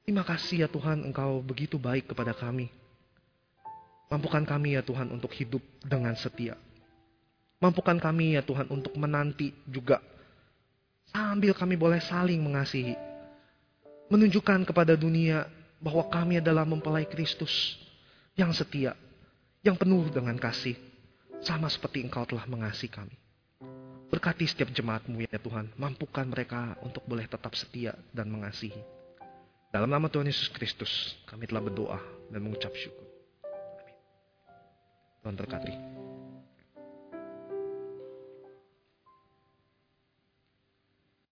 Terima 0.00 0.24
kasih 0.24 0.64
ya 0.64 0.68
Tuhan 0.72 1.04
engkau 1.04 1.44
begitu 1.44 1.76
baik 1.76 2.08
kepada 2.08 2.32
kami. 2.32 2.72
Mampukan 4.08 4.48
kami 4.48 4.80
ya 4.80 4.82
Tuhan 4.82 5.12
untuk 5.12 5.28
hidup 5.36 5.60
dengan 5.84 6.16
setia. 6.16 6.56
Mampukan 7.60 8.00
kami 8.00 8.40
ya 8.40 8.42
Tuhan 8.42 8.64
untuk 8.72 8.96
menanti 8.96 9.52
juga. 9.68 10.00
Sambil 11.12 11.52
kami 11.52 11.76
boleh 11.76 12.00
saling 12.00 12.40
mengasihi. 12.40 12.96
Menunjukkan 14.08 14.64
kepada 14.64 14.96
dunia 14.96 15.44
bahwa 15.84 16.08
kami 16.08 16.40
adalah 16.40 16.64
mempelai 16.64 17.04
Kristus 17.04 17.76
yang 18.40 18.56
setia, 18.56 18.96
yang 19.60 19.76
penuh 19.76 20.08
dengan 20.08 20.36
kasih, 20.40 20.76
sama 21.44 21.68
seperti 21.68 22.04
Engkau 22.04 22.24
telah 22.24 22.48
mengasihi 22.48 22.92
kami. 22.92 23.16
Berkati 24.10 24.42
setiap 24.48 24.74
jemaatmu 24.74 25.22
ya 25.22 25.38
Tuhan, 25.38 25.70
mampukan 25.78 26.26
mereka 26.26 26.74
untuk 26.82 27.06
boleh 27.06 27.30
tetap 27.30 27.54
setia 27.54 27.94
dan 28.10 28.26
mengasihi. 28.26 28.82
Dalam 29.70 29.86
nama 29.86 30.10
Tuhan 30.10 30.26
Yesus 30.26 30.50
Kristus, 30.50 31.14
kami 31.30 31.46
telah 31.46 31.62
berdoa 31.62 32.00
dan 32.26 32.42
mengucap 32.42 32.74
syukur. 32.74 33.06
Amin. 33.46 33.96
Tuhan 35.22 35.36
terkati. 35.38 35.99